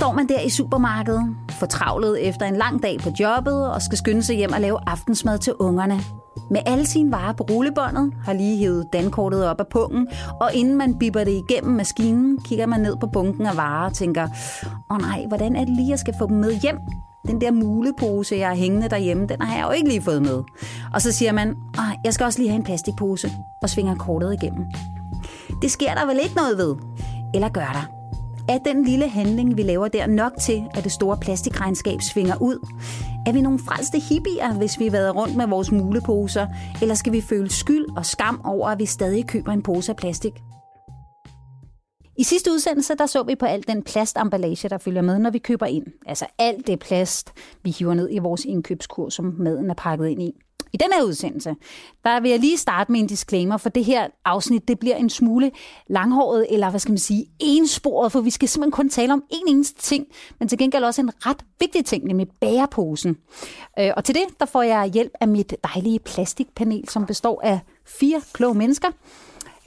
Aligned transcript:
står 0.00 0.12
man 0.12 0.28
der 0.28 0.40
i 0.40 0.48
supermarkedet, 0.48 1.36
fortravlet 1.50 2.28
efter 2.28 2.46
en 2.46 2.56
lang 2.56 2.82
dag 2.82 2.98
på 2.98 3.10
jobbet 3.20 3.70
og 3.70 3.82
skal 3.82 3.98
skynde 3.98 4.22
sig 4.22 4.36
hjem 4.36 4.52
og 4.52 4.60
lave 4.60 4.78
aftensmad 4.86 5.38
til 5.38 5.52
ungerne. 5.54 6.00
Med 6.50 6.60
alle 6.66 6.86
sine 6.86 7.12
varer 7.12 7.32
på 7.32 7.44
rullebåndet, 7.50 8.12
har 8.24 8.32
lige 8.32 8.56
hævet 8.56 8.92
dankortet 8.92 9.46
op 9.46 9.60
af 9.60 9.66
pungen, 9.70 10.08
og 10.40 10.54
inden 10.54 10.78
man 10.78 10.98
bipper 10.98 11.24
det 11.24 11.42
igennem 11.48 11.76
maskinen, 11.76 12.38
kigger 12.44 12.66
man 12.66 12.80
ned 12.80 12.96
på 13.00 13.06
bunken 13.06 13.46
af 13.46 13.56
varer 13.56 13.86
og 13.86 13.94
tænker, 13.94 14.28
åh 14.90 14.96
oh 14.96 14.98
nej, 14.98 15.24
hvordan 15.28 15.56
er 15.56 15.64
det 15.64 15.74
lige, 15.76 15.90
jeg 15.90 15.98
skal 15.98 16.14
få 16.18 16.26
dem 16.26 16.36
med 16.36 16.52
hjem? 16.52 16.78
Den 17.26 17.40
der 17.40 17.50
mulepose, 17.50 18.36
jeg 18.36 18.48
har 18.48 18.54
hængende 18.54 18.88
derhjemme, 18.88 19.26
den 19.26 19.42
har 19.42 19.56
jeg 19.56 19.66
jo 19.66 19.70
ikke 19.70 19.88
lige 19.88 20.02
fået 20.02 20.22
med. 20.22 20.42
Og 20.94 21.02
så 21.02 21.12
siger 21.12 21.32
man, 21.32 21.56
oh, 21.78 21.84
jeg 22.04 22.14
skal 22.14 22.24
også 22.24 22.38
lige 22.38 22.50
have 22.50 22.58
en 22.58 22.64
plastikpose, 22.64 23.32
og 23.62 23.70
svinger 23.70 23.94
kortet 23.94 24.32
igennem. 24.42 24.64
Det 25.62 25.70
sker 25.70 25.94
der 25.94 26.06
vel 26.06 26.18
ikke 26.22 26.36
noget 26.36 26.58
ved? 26.58 26.74
Eller 27.34 27.48
gør 27.48 27.70
der? 27.72 27.95
Er 28.48 28.58
den 28.58 28.84
lille 28.84 29.08
handling, 29.08 29.56
vi 29.56 29.62
laver 29.62 29.88
der, 29.88 30.06
nok 30.06 30.32
til, 30.40 30.64
at 30.74 30.84
det 30.84 30.92
store 30.92 31.16
plastikregnskab 31.16 32.00
svinger 32.00 32.36
ud? 32.40 32.68
Er 33.26 33.32
vi 33.32 33.40
nogle 33.40 33.58
frelste 33.58 33.98
hippier, 33.98 34.54
hvis 34.58 34.78
vi 34.78 34.84
har 34.84 34.90
været 34.90 35.16
rundt 35.16 35.36
med 35.36 35.46
vores 35.46 35.72
muleposer? 35.72 36.46
Eller 36.82 36.94
skal 36.94 37.12
vi 37.12 37.20
føle 37.20 37.50
skyld 37.50 37.86
og 37.96 38.06
skam 38.06 38.40
over, 38.44 38.68
at 38.68 38.78
vi 38.78 38.86
stadig 38.86 39.26
køber 39.26 39.52
en 39.52 39.62
pose 39.62 39.92
af 39.92 39.96
plastik? 39.96 40.32
I 42.18 42.22
sidste 42.24 42.52
udsendelse, 42.52 42.94
der 42.94 43.06
så 43.06 43.22
vi 43.22 43.34
på 43.34 43.46
alt 43.46 43.68
den 43.68 43.82
plastemballage, 43.82 44.68
der 44.68 44.78
følger 44.78 45.02
med, 45.02 45.18
når 45.18 45.30
vi 45.30 45.38
køber 45.38 45.66
ind. 45.66 45.86
Altså 46.06 46.26
alt 46.38 46.66
det 46.66 46.78
plast, 46.78 47.32
vi 47.62 47.70
hiver 47.70 47.94
ned 47.94 48.08
i 48.12 48.18
vores 48.18 48.44
indkøbskur, 48.44 49.08
som 49.08 49.34
maden 49.38 49.70
er 49.70 49.74
pakket 49.74 50.08
ind 50.08 50.22
i. 50.22 50.32
I 50.76 50.78
den 50.78 50.92
her 50.94 51.02
udsendelse, 51.02 51.54
der 52.04 52.20
vil 52.20 52.30
jeg 52.30 52.40
lige 52.40 52.56
starte 52.56 52.92
med 52.92 53.00
en 53.00 53.06
disclaimer, 53.06 53.56
for 53.56 53.68
det 53.68 53.84
her 53.84 54.06
afsnit, 54.24 54.68
det 54.68 54.78
bliver 54.78 54.96
en 54.96 55.10
smule 55.10 55.50
langhåret, 55.88 56.46
eller 56.50 56.70
hvad 56.70 56.80
skal 56.80 56.92
man 56.92 56.98
sige, 56.98 57.26
ensporet, 57.40 58.12
for 58.12 58.20
vi 58.20 58.30
skal 58.30 58.48
simpelthen 58.48 58.72
kun 58.72 58.88
tale 58.88 59.12
om 59.12 59.22
en 59.30 59.42
eneste 59.48 59.82
ting, 59.82 60.06
men 60.38 60.48
til 60.48 60.58
gengæld 60.58 60.84
også 60.84 61.00
en 61.00 61.10
ret 61.26 61.44
vigtig 61.60 61.84
ting, 61.84 62.04
nemlig 62.04 62.26
bæreposen. 62.40 63.16
Øh, 63.78 63.90
og 63.96 64.04
til 64.04 64.14
det, 64.14 64.22
der 64.40 64.46
får 64.46 64.62
jeg 64.62 64.90
hjælp 64.94 65.12
af 65.20 65.28
mit 65.28 65.54
dejlige 65.74 65.98
plastikpanel, 65.98 66.88
som 66.88 67.06
består 67.06 67.40
af 67.44 67.60
fire 67.86 68.20
kloge 68.32 68.54
mennesker. 68.54 68.88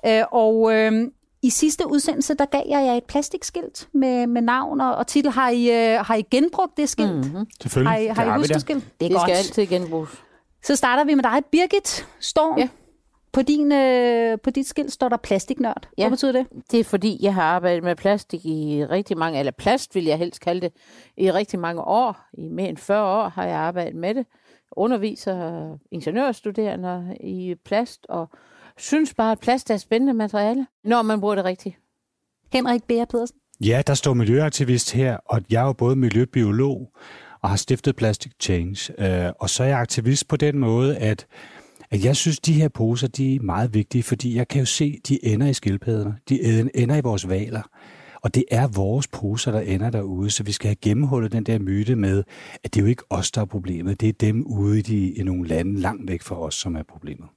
Øh, 0.05 0.23
og 0.31 0.73
øh, 0.73 1.07
i 1.41 1.49
sidste 1.49 1.87
udsendelse, 1.87 2.33
der 2.33 2.45
gav 2.45 2.61
jeg 2.69 2.85
jer 2.85 2.93
et 2.93 3.03
plastikskilt 3.03 3.87
med, 3.93 4.27
med 4.27 4.41
navn 4.41 4.81
og, 4.81 4.95
og 4.95 5.07
titel. 5.07 5.31
Har 5.31 5.49
I, 5.49 5.69
uh, 5.69 6.05
har 6.05 6.15
I 6.15 6.21
genbrugt 6.31 6.77
det 6.77 6.89
skilt? 6.89 7.15
Mm-hmm. 7.15 7.47
Selvfølgelig. 7.61 7.91
Har 7.91 7.97
I, 7.97 8.07
har 8.07 8.35
I 8.35 8.37
husket 8.37 8.53
det 8.53 8.61
skilt? 8.61 8.83
Det, 8.99 9.05
er 9.05 9.09
det 9.09 9.17
godt. 9.17 9.21
skal 9.21 9.35
altid 9.35 9.65
genbruges. 9.65 10.09
Så 10.63 10.75
starter 10.75 11.03
vi 11.03 11.15
med 11.15 11.23
dig, 11.23 11.41
Birgit 11.51 12.07
Storm. 12.19 12.57
Ja. 12.57 12.69
På, 13.31 13.41
din, 13.41 13.71
øh, 13.71 14.37
på 14.43 14.49
dit 14.49 14.67
skilt 14.67 14.91
står 14.91 15.09
der 15.09 15.17
plastiknørd. 15.17 15.89
Ja. 15.97 16.03
Hvad 16.03 16.11
betyder 16.11 16.31
det? 16.31 16.47
Det 16.71 16.79
er 16.79 16.83
fordi, 16.83 17.17
jeg 17.21 17.33
har 17.33 17.43
arbejdet 17.43 17.83
med 17.83 17.95
plastik 17.95 18.45
i 18.45 18.85
rigtig 18.85 19.17
mange, 19.17 19.39
eller 19.39 19.51
plast 19.51 19.95
vil 19.95 20.05
jeg 20.05 20.17
helst 20.17 20.41
kalde 20.41 20.61
det, 20.61 20.73
i 21.17 21.31
rigtig 21.31 21.59
mange 21.59 21.81
år. 21.81 22.17
I 22.33 22.47
mere 22.47 22.69
end 22.69 22.77
40 22.77 23.03
år 23.03 23.29
har 23.29 23.45
jeg 23.45 23.55
arbejdet 23.55 23.95
med 23.95 24.15
det. 24.15 24.25
Underviser 24.71 25.77
ingeniørstuderende 25.91 27.17
i 27.19 27.55
plast, 27.65 28.05
og 28.09 28.29
synes 28.77 29.13
bare, 29.13 29.31
at 29.31 29.39
plast 29.39 29.69
er 29.69 29.75
et 29.75 29.81
spændende 29.81 30.13
materiale, 30.13 30.67
når 30.83 31.01
man 31.01 31.19
bruger 31.19 31.35
det 31.35 31.45
rigtigt. 31.45 31.75
Henrik 32.53 32.83
Bære 32.83 33.05
Pedersen. 33.05 33.37
Ja, 33.65 33.81
der 33.87 33.93
står 33.93 34.13
miljøaktivist 34.13 34.93
her, 34.93 35.17
og 35.25 35.41
jeg 35.49 35.61
er 35.61 35.65
jo 35.65 35.73
både 35.73 35.95
miljøbiolog 35.95 36.91
og 37.41 37.49
har 37.49 37.57
stiftet 37.57 37.95
Plastic 37.95 38.31
Change. 38.39 38.93
Øh, 38.99 39.31
og 39.39 39.49
så 39.49 39.63
er 39.63 39.67
jeg 39.67 39.79
aktivist 39.79 40.27
på 40.27 40.37
den 40.37 40.59
måde, 40.59 40.97
at, 40.97 41.27
at 41.91 42.05
jeg 42.05 42.15
synes, 42.15 42.39
de 42.39 42.53
her 42.53 42.67
poser 42.67 43.07
de 43.07 43.35
er 43.35 43.39
meget 43.39 43.73
vigtige, 43.73 44.03
fordi 44.03 44.35
jeg 44.35 44.47
kan 44.47 44.59
jo 44.59 44.65
se, 44.65 44.99
de 45.07 45.25
ender 45.25 45.47
i 45.47 45.53
skildpadderne. 45.53 46.15
De 46.29 46.39
ender 46.75 46.95
i 46.95 47.01
vores 47.01 47.29
valer. 47.29 47.61
Og 48.21 48.35
det 48.35 48.43
er 48.51 48.67
vores 48.67 49.07
poser, 49.07 49.51
der 49.51 49.59
ender 49.59 49.89
derude, 49.89 50.29
så 50.29 50.43
vi 50.43 50.51
skal 50.51 50.67
have 50.67 50.75
gennemhullet 50.75 51.31
den 51.31 51.43
der 51.43 51.59
myte 51.59 51.95
med, 51.95 52.23
at 52.63 52.73
det 52.73 52.79
er 52.79 52.83
jo 52.83 52.89
ikke 52.89 53.03
os, 53.09 53.31
der 53.31 53.41
er 53.41 53.45
problemet. 53.45 54.01
Det 54.01 54.09
er 54.09 54.13
dem 54.13 54.43
ude 54.45 54.79
i, 54.79 54.81
de, 54.81 55.11
i 55.11 55.23
nogle 55.23 55.47
lande 55.47 55.79
langt 55.79 56.07
væk 56.07 56.21
fra 56.21 56.39
os, 56.39 56.55
som 56.55 56.75
er 56.75 56.83
problemet. 56.83 57.27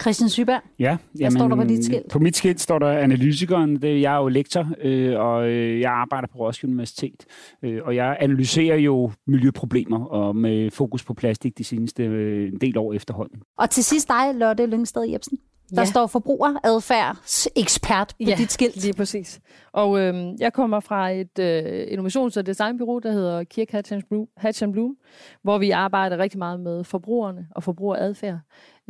Christian 0.00 0.28
Syberg, 0.28 0.60
ja, 0.78 0.96
hvad 1.12 1.20
jamen, 1.20 1.38
står 1.38 1.48
der 1.48 1.56
på 1.56 1.64
dit 1.64 1.84
skilt? 1.84 2.08
På 2.10 2.18
mit 2.18 2.36
skilt 2.36 2.60
står 2.60 2.78
der 2.78 2.88
analytikeren. 2.88 3.82
Det, 3.82 4.00
jeg 4.00 4.14
er 4.14 4.18
jo 4.18 4.28
lektor, 4.28 4.68
øh, 4.82 5.20
og 5.20 5.48
øh, 5.48 5.80
jeg 5.80 5.92
arbejder 5.92 6.28
på 6.32 6.38
Roskilde 6.38 6.72
Universitet. 6.72 7.24
Øh, 7.62 7.80
og 7.84 7.96
jeg 7.96 8.16
analyserer 8.20 8.76
jo 8.76 9.12
miljøproblemer 9.26 10.04
og 10.04 10.36
med 10.36 10.70
fokus 10.70 11.04
på 11.04 11.14
plastik 11.14 11.58
de 11.58 11.64
seneste 11.64 12.02
øh, 12.02 12.48
en 12.52 12.60
del 12.60 12.78
år 12.78 12.92
efterhånden. 12.92 13.42
Og 13.58 13.70
til 13.70 13.84
sidst 13.84 14.08
dig, 14.08 14.34
Lotte 14.34 14.66
Lyngsted 14.66 15.04
Jebsen. 15.04 15.38
Der 15.70 15.80
ja. 15.80 15.84
står 15.84 16.06
forbrugeradfærdsekspert 16.06 18.08
på 18.08 18.14
ja, 18.20 18.34
dit 18.38 18.52
skilt. 18.52 18.76
lige 18.76 18.94
præcis. 18.94 19.40
Og 19.72 20.00
øh, 20.00 20.40
jeg 20.40 20.52
kommer 20.52 20.80
fra 20.80 21.10
et 21.10 21.38
øh, 21.38 21.86
innovations- 21.90 22.38
og 22.38 22.46
designbyrå, 22.46 23.00
der 23.00 23.12
hedder 23.12 23.44
Kirk 23.44 23.70
Hatch 23.70 23.92
Bloom, 24.08 24.26
Hatch 24.36 24.68
Bloom, 24.72 24.96
hvor 25.42 25.58
vi 25.58 25.70
arbejder 25.70 26.18
rigtig 26.18 26.38
meget 26.38 26.60
med 26.60 26.84
forbrugerne 26.84 27.48
og 27.50 27.62
forbrugeradfærd 27.62 28.38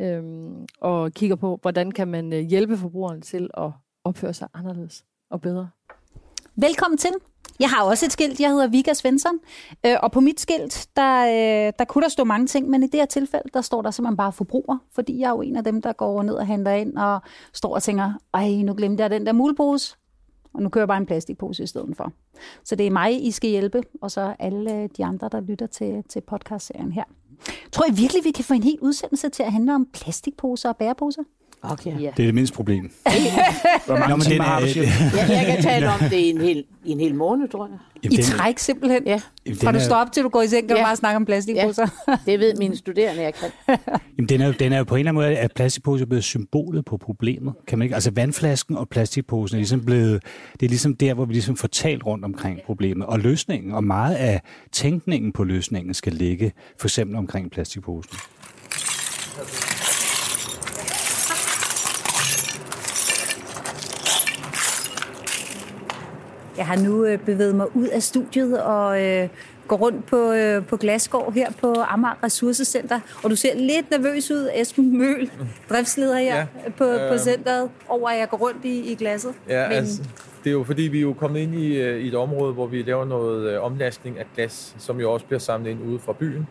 øhm, 0.00 0.66
og 0.80 1.12
kigger 1.12 1.36
på, 1.36 1.58
hvordan 1.62 1.90
kan 1.90 2.08
man 2.08 2.32
øh, 2.32 2.40
hjælpe 2.40 2.76
forbrugeren 2.76 3.22
til 3.22 3.50
at 3.54 3.70
opføre 4.04 4.34
sig 4.34 4.48
anderledes 4.54 5.04
og 5.30 5.40
bedre. 5.40 5.69
Velkommen 6.56 6.98
til. 6.98 7.12
Jeg 7.60 7.71
har 7.71 7.82
også 7.82 8.06
et 8.06 8.12
skilt, 8.12 8.41
jeg 8.41 8.50
hedder 8.50 8.66
Vika 8.66 8.94
Svensson, 8.94 9.38
øh, 9.87 9.97
og 10.03 10.12
på 10.12 10.21
mit 10.21 10.41
skilt, 10.41 10.88
der, 10.97 11.22
øh, 11.26 11.72
der 11.78 11.84
kunne 11.84 12.03
der 12.03 12.09
stå 12.09 12.25
mange 12.25 12.47
ting, 12.47 12.69
men 12.69 12.82
i 12.82 12.87
det 12.87 13.00
her 13.00 13.06
tilfælde, 13.06 13.48
der 13.54 13.60
står 13.60 13.82
der 13.82 13.91
simpelthen 13.91 14.16
bare 14.16 14.32
forbruger, 14.32 14.78
fordi 14.93 15.19
jeg 15.19 15.26
er 15.26 15.31
jo 15.31 15.41
en 15.41 15.56
af 15.56 15.65
dem, 15.65 15.82
der 15.82 15.93
går 15.93 16.22
ned 16.22 16.34
og 16.34 16.47
handler 16.47 16.70
ind 16.70 16.97
og 16.97 17.20
står 17.53 17.75
og 17.75 17.82
tænker, 17.82 18.12
ej, 18.34 18.49
nu 18.49 18.75
glemte 18.75 19.03
jeg 19.03 19.10
den 19.10 19.26
der 19.26 19.32
mulpose, 19.32 19.97
og 20.54 20.62
nu 20.62 20.69
kører 20.69 20.82
jeg 20.82 20.88
bare 20.88 20.99
en 20.99 21.06
plastikpose 21.06 21.62
i 21.62 21.66
stedet 21.66 21.97
for. 21.97 22.12
Så 22.65 22.76
det 22.76 22.87
er 22.87 22.91
mig, 22.91 23.26
I 23.26 23.31
skal 23.31 23.50
hjælpe, 23.50 23.82
og 24.03 24.10
så 24.10 24.34
alle 24.38 24.75
øh, 24.75 24.88
de 24.97 25.04
andre, 25.04 25.28
der 25.32 25.41
lytter 25.41 25.66
til, 25.66 26.03
til 26.09 26.20
podcastserien 26.20 26.93
her. 26.93 27.04
Tror 27.72 27.87
I 27.91 27.93
virkelig, 27.94 28.25
vi 28.25 28.31
kan 28.31 28.44
få 28.44 28.54
en 28.54 28.62
hel 28.62 28.78
udsendelse 28.81 29.28
til 29.28 29.43
at 29.43 29.53
handle 29.53 29.75
om 29.75 29.87
plastikposer 29.93 30.69
og 30.69 30.76
bæreposer? 30.76 31.22
Okay. 31.62 31.91
Ja. 32.00 32.10
Det 32.16 32.22
er 32.22 32.26
det 32.26 32.34
mindste 32.34 32.56
problem. 32.56 32.84
Hvor 33.87 33.98
mange 33.98 34.16
Nå, 34.16 34.25
timer 34.25 34.44
har 34.44 34.60
du? 34.60 34.66
Ja, 34.76 35.38
jeg 35.38 35.47
kan 35.47 35.62
tale 35.62 35.88
om 35.88 36.00
det 36.00 36.16
i 36.16 36.31
en 36.31 36.41
hel, 36.41 36.65
i 36.84 36.91
en 36.91 37.00
hel 37.00 37.15
måned, 37.15 37.48
tror 37.48 37.66
jeg. 37.66 37.78
Jamen, 38.04 38.19
I 38.19 38.22
træk 38.22 38.59
simpelthen? 38.59 39.06
Ja. 39.06 39.21
Fra 39.62 39.72
du 39.72 39.81
står 39.81 39.97
op 39.97 40.12
til 40.12 40.22
du 40.22 40.28
går 40.28 40.43
i 40.43 40.49
seng, 40.49 40.69
kan 40.69 40.76
ja. 40.76 40.82
du 40.82 40.87
bare 40.87 40.97
snakke 40.97 41.16
om 41.16 41.25
plastikposer? 41.25 41.87
Ja. 42.09 42.16
Det 42.26 42.41
ved 42.41 42.54
mine 42.54 42.76
studerende, 42.76 43.22
jeg 43.22 43.34
kan. 43.34 43.50
Jamen, 44.19 44.28
den, 44.28 44.41
er 44.41 44.47
jo, 44.47 44.53
den 44.53 44.72
er 44.72 44.78
jo 44.78 44.84
på 44.84 44.94
en 44.94 44.99
eller 44.99 45.10
anden 45.10 45.22
måde, 45.22 45.38
at 45.38 45.53
plastikposer 45.53 46.04
er 46.04 46.09
blevet 46.09 46.25
symbolet 46.25 46.84
på 46.84 46.97
problemet. 46.97 47.54
Kan 47.66 47.78
man 47.78 47.84
ikke? 47.84 47.94
Altså 47.94 48.10
vandflasken 48.10 48.76
og 48.76 48.88
plastikposen 48.88 49.56
er 49.56 49.59
ligesom 49.59 49.84
blevet, 49.84 50.22
det 50.60 50.66
er 50.66 50.70
ligesom 50.70 50.97
der, 50.97 51.15
hvor 51.15 51.25
vi 51.25 51.32
ligesom 51.32 51.56
får 51.56 51.69
talt 51.69 52.06
rundt 52.06 52.25
omkring 52.25 52.60
problemet. 52.66 53.06
Og 53.06 53.19
løsningen, 53.19 53.75
og 53.75 53.84
meget 53.84 54.15
af 54.15 54.41
tænkningen 54.72 55.32
på 55.32 55.44
løsningen 55.44 55.94
skal 55.94 56.12
ligge 56.12 56.53
for 56.78 56.88
eksempel 56.88 57.16
omkring 57.16 57.50
plastikposen. 57.50 58.19
Jeg 66.56 66.66
har 66.66 66.77
nu 66.77 67.05
øh, 67.05 67.19
bevæget 67.19 67.55
mig 67.55 67.77
ud 67.77 67.87
af 67.87 68.03
studiet 68.03 68.62
og 68.62 69.03
øh, 69.05 69.28
går 69.69 69.77
rundt 69.77 70.06
på, 70.06 70.33
øh, 70.33 70.66
på 70.66 70.77
Glasgård 70.77 71.33
her 71.34 71.50
på 71.61 71.75
Amager 71.88 72.25
Ressourcecenter. 72.25 73.00
Og 73.22 73.31
du 73.31 73.37
ser 73.37 73.55
lidt 73.55 73.91
nervøs 73.91 74.31
ud, 74.31 74.49
Esben 74.55 74.99
Møl, 74.99 75.31
driftsleder 75.71 76.19
her 76.19 76.37
ja, 76.37 76.47
på, 76.78 76.84
øh, 76.84 77.12
på 77.12 77.19
centret, 77.19 77.71
over 77.88 78.09
at 78.09 78.19
jeg 78.19 78.28
går 78.28 78.37
rundt 78.37 78.65
i, 78.65 78.93
i 78.93 78.94
glasset. 78.94 79.34
Ja, 79.49 79.69
Men... 79.69 79.77
altså, 79.77 80.03
det 80.44 80.50
er 80.50 80.55
jo 80.55 80.65
fordi, 80.65 80.83
vi 80.83 80.99
er 80.99 81.03
jo 81.03 81.12
kommet 81.12 81.41
ind 81.41 81.55
i, 81.55 81.77
øh, 81.77 82.00
i 82.00 82.09
et 82.09 82.15
område, 82.15 82.53
hvor 82.53 82.67
vi 82.67 82.82
laver 82.82 83.05
noget 83.05 83.50
øh, 83.50 83.62
omlastning 83.62 84.19
af 84.19 84.25
glas, 84.37 84.75
som 84.78 85.00
jo 85.00 85.12
også 85.12 85.27
bliver 85.27 85.41
samlet 85.41 85.71
ind 85.71 85.82
ude 85.82 85.99
fra 85.99 86.12
byen 86.12 86.47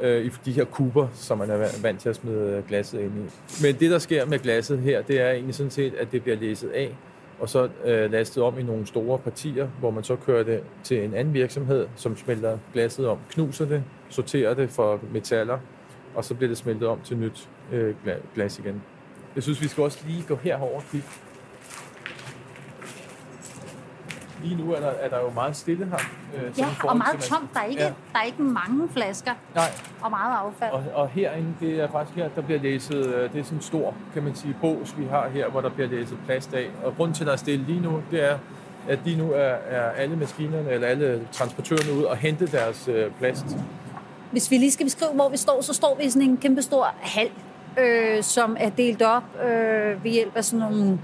øh, 0.00 0.24
i 0.24 0.30
de 0.44 0.52
her 0.52 0.64
kuber, 0.64 1.08
som 1.14 1.38
man 1.38 1.50
er 1.50 1.66
vant 1.82 2.00
til 2.00 2.08
at 2.08 2.16
smide 2.16 2.62
glasset 2.68 3.00
ind 3.00 3.12
i. 3.12 3.62
Men 3.62 3.74
det, 3.80 3.90
der 3.90 3.98
sker 3.98 4.26
med 4.26 4.38
glasset 4.38 4.78
her, 4.78 5.02
det 5.02 5.20
er 5.20 5.30
egentlig 5.30 5.54
sådan 5.54 5.70
set, 5.70 5.94
at 5.94 6.12
det 6.12 6.22
bliver 6.22 6.36
læsset 6.36 6.68
af, 6.68 6.96
og 7.40 7.48
så 7.48 7.68
øh, 7.84 8.12
lastet 8.12 8.42
om 8.42 8.58
i 8.58 8.62
nogle 8.62 8.86
store 8.86 9.18
partier, 9.18 9.68
hvor 9.80 9.90
man 9.90 10.04
så 10.04 10.16
kører 10.16 10.42
det 10.42 10.62
til 10.82 11.04
en 11.04 11.14
anden 11.14 11.34
virksomhed, 11.34 11.88
som 11.96 12.16
smelter 12.16 12.58
glasset 12.72 13.08
om, 13.08 13.18
knuser 13.30 13.64
det, 13.64 13.84
sorterer 14.08 14.54
det 14.54 14.70
for 14.70 15.00
metaller, 15.12 15.58
og 16.14 16.24
så 16.24 16.34
bliver 16.34 16.48
det 16.48 16.58
smeltet 16.58 16.88
om 16.88 17.00
til 17.04 17.16
nyt 17.16 17.48
øh, 17.72 17.94
glas 18.34 18.58
igen. 18.58 18.82
Jeg 19.34 19.42
synes, 19.42 19.62
vi 19.62 19.68
skal 19.68 19.84
også 19.84 19.98
lige 20.06 20.24
gå 20.28 20.34
herover 20.34 20.76
og 20.76 20.82
kigge 20.90 21.06
lige 24.42 24.56
nu 24.64 24.72
er 24.72 24.80
der, 24.80 24.90
er 24.90 25.08
der 25.08 25.18
jo 25.20 25.30
meget 25.34 25.56
stille 25.56 25.86
her. 25.86 25.98
Øh, 26.34 26.58
ja, 26.58 26.66
og 26.84 26.96
meget 26.96 27.20
tomt. 27.20 27.54
Der 27.54 27.60
er, 27.60 27.64
ikke, 27.64 27.82
ja. 27.82 27.88
der 28.12 28.18
er 28.18 28.22
ikke 28.22 28.42
mange 28.42 28.88
flasker 28.92 29.32
Nej. 29.54 29.64
og 30.02 30.10
meget 30.10 30.36
affald. 30.36 30.72
Og, 30.72 30.82
og 30.94 31.08
herinde, 31.08 31.54
det 31.60 31.80
er 31.80 31.88
faktisk 31.90 32.16
her, 32.16 32.28
der 32.28 32.42
bliver 32.42 32.60
læset, 32.60 33.06
øh, 33.06 33.32
det 33.32 33.40
er 33.40 33.44
sådan 33.44 33.58
en 33.58 33.62
stor, 33.62 33.94
kan 34.14 34.22
man 34.22 34.34
sige, 34.34 34.56
bås, 34.60 34.98
vi 34.98 35.04
har 35.04 35.28
her, 35.28 35.48
hvor 35.48 35.60
der 35.60 35.70
bliver 35.70 35.88
læset 35.88 36.18
plast 36.26 36.54
af. 36.54 36.66
Og 36.84 36.96
grunden 36.96 37.14
til, 37.14 37.22
at 37.22 37.26
der 37.26 37.32
er 37.32 37.36
stille 37.36 37.64
lige 37.66 37.80
nu, 37.80 38.02
det 38.10 38.30
er, 38.30 38.38
at 38.88 38.98
lige 39.04 39.18
nu 39.18 39.32
er, 39.32 39.54
er 39.70 39.90
alle 39.90 40.16
maskinerne, 40.16 40.70
eller 40.70 40.88
alle 40.88 41.28
transportørerne 41.32 41.98
ude 41.98 42.08
og 42.08 42.16
hente 42.16 42.46
deres 42.46 42.88
øh, 42.88 43.10
plast. 43.18 43.46
Hvis 44.30 44.50
vi 44.50 44.56
lige 44.56 44.70
skal 44.70 44.86
beskrive, 44.86 45.10
hvor 45.14 45.28
vi 45.28 45.36
står, 45.36 45.62
så 45.62 45.74
står 45.74 45.96
vi 45.96 46.04
i 46.04 46.10
sådan 46.10 46.28
en 46.28 46.36
kæmpe 46.36 46.62
stor 46.62 46.94
hal, 47.00 47.30
øh, 47.78 48.22
som 48.22 48.56
er 48.60 48.70
delt 48.70 49.02
op 49.02 49.22
øh, 49.44 50.04
ved 50.04 50.10
hjælp 50.10 50.36
af 50.36 50.44
sådan 50.44 50.68
nogle 50.70 50.98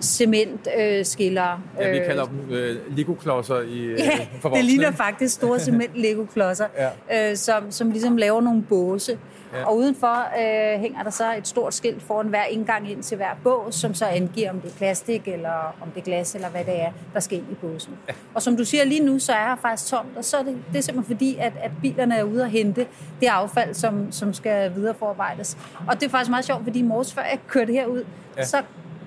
cementskiller. 0.00 1.62
Ja, 1.80 1.90
vi 1.90 1.98
kalder 2.06 2.24
dem 2.24 2.50
øh, 2.50 2.96
Lego-klodser 2.96 3.60
i, 3.60 3.78
øh, 3.78 3.98
Ja, 3.98 4.26
for 4.40 4.48
det 4.48 4.64
ligner 4.64 4.90
faktisk 4.90 5.34
store 5.34 5.60
cement-lego-klodser, 5.60 6.66
ja. 7.10 7.30
øh, 7.30 7.36
som, 7.36 7.70
som 7.70 7.90
ligesom 7.90 8.16
laver 8.16 8.40
nogle 8.40 8.62
båse. 8.62 9.18
Ja. 9.52 9.64
Og 9.64 9.76
udenfor 9.76 10.16
øh, 10.16 10.80
hænger 10.80 11.02
der 11.02 11.10
så 11.10 11.34
et 11.38 11.48
stort 11.48 11.74
skilt 11.74 12.02
foran 12.02 12.28
hver 12.28 12.44
indgang 12.44 12.90
ind 12.90 13.02
til 13.02 13.16
hver 13.16 13.30
bås, 13.42 13.74
som 13.74 13.94
så 13.94 14.04
angiver, 14.04 14.50
om 14.50 14.60
det 14.60 14.72
er 14.72 14.76
plastik, 14.76 15.28
eller 15.28 15.76
om 15.82 15.90
det 15.90 16.00
er 16.00 16.04
glas, 16.04 16.34
eller 16.34 16.48
hvad 16.48 16.64
det 16.64 16.80
er, 16.82 16.92
der 17.14 17.20
skal 17.20 17.38
ind 17.38 17.46
i 17.50 17.54
båsen. 17.54 17.92
Ja. 18.08 18.12
Og 18.34 18.42
som 18.42 18.56
du 18.56 18.64
siger 18.64 18.84
lige 18.84 19.04
nu, 19.04 19.18
så 19.18 19.32
er 19.32 19.48
her 19.48 19.56
faktisk 19.56 19.90
tomt, 19.90 20.16
og 20.16 20.24
så 20.24 20.36
er 20.36 20.42
det, 20.42 20.56
det 20.72 20.78
er 20.78 20.82
simpelthen 20.82 21.16
fordi, 21.16 21.36
at, 21.36 21.52
at 21.62 21.70
bilerne 21.82 22.16
er 22.16 22.22
ude 22.22 22.44
at 22.44 22.50
hente 22.50 22.86
det 23.20 23.26
affald, 23.26 23.74
som, 23.74 24.12
som 24.12 24.34
skal 24.34 24.74
videreforarbejdes. 24.74 25.58
Og 25.88 25.94
det 25.94 26.06
er 26.06 26.10
faktisk 26.10 26.30
meget 26.30 26.44
sjovt, 26.44 26.64
fordi 26.64 26.78
i 26.78 26.82
morges, 26.82 27.14
før 27.14 27.22
jeg 27.22 27.38
kørte 27.48 27.72
herud, 27.72 28.04
ja. 28.36 28.44
så 28.44 28.62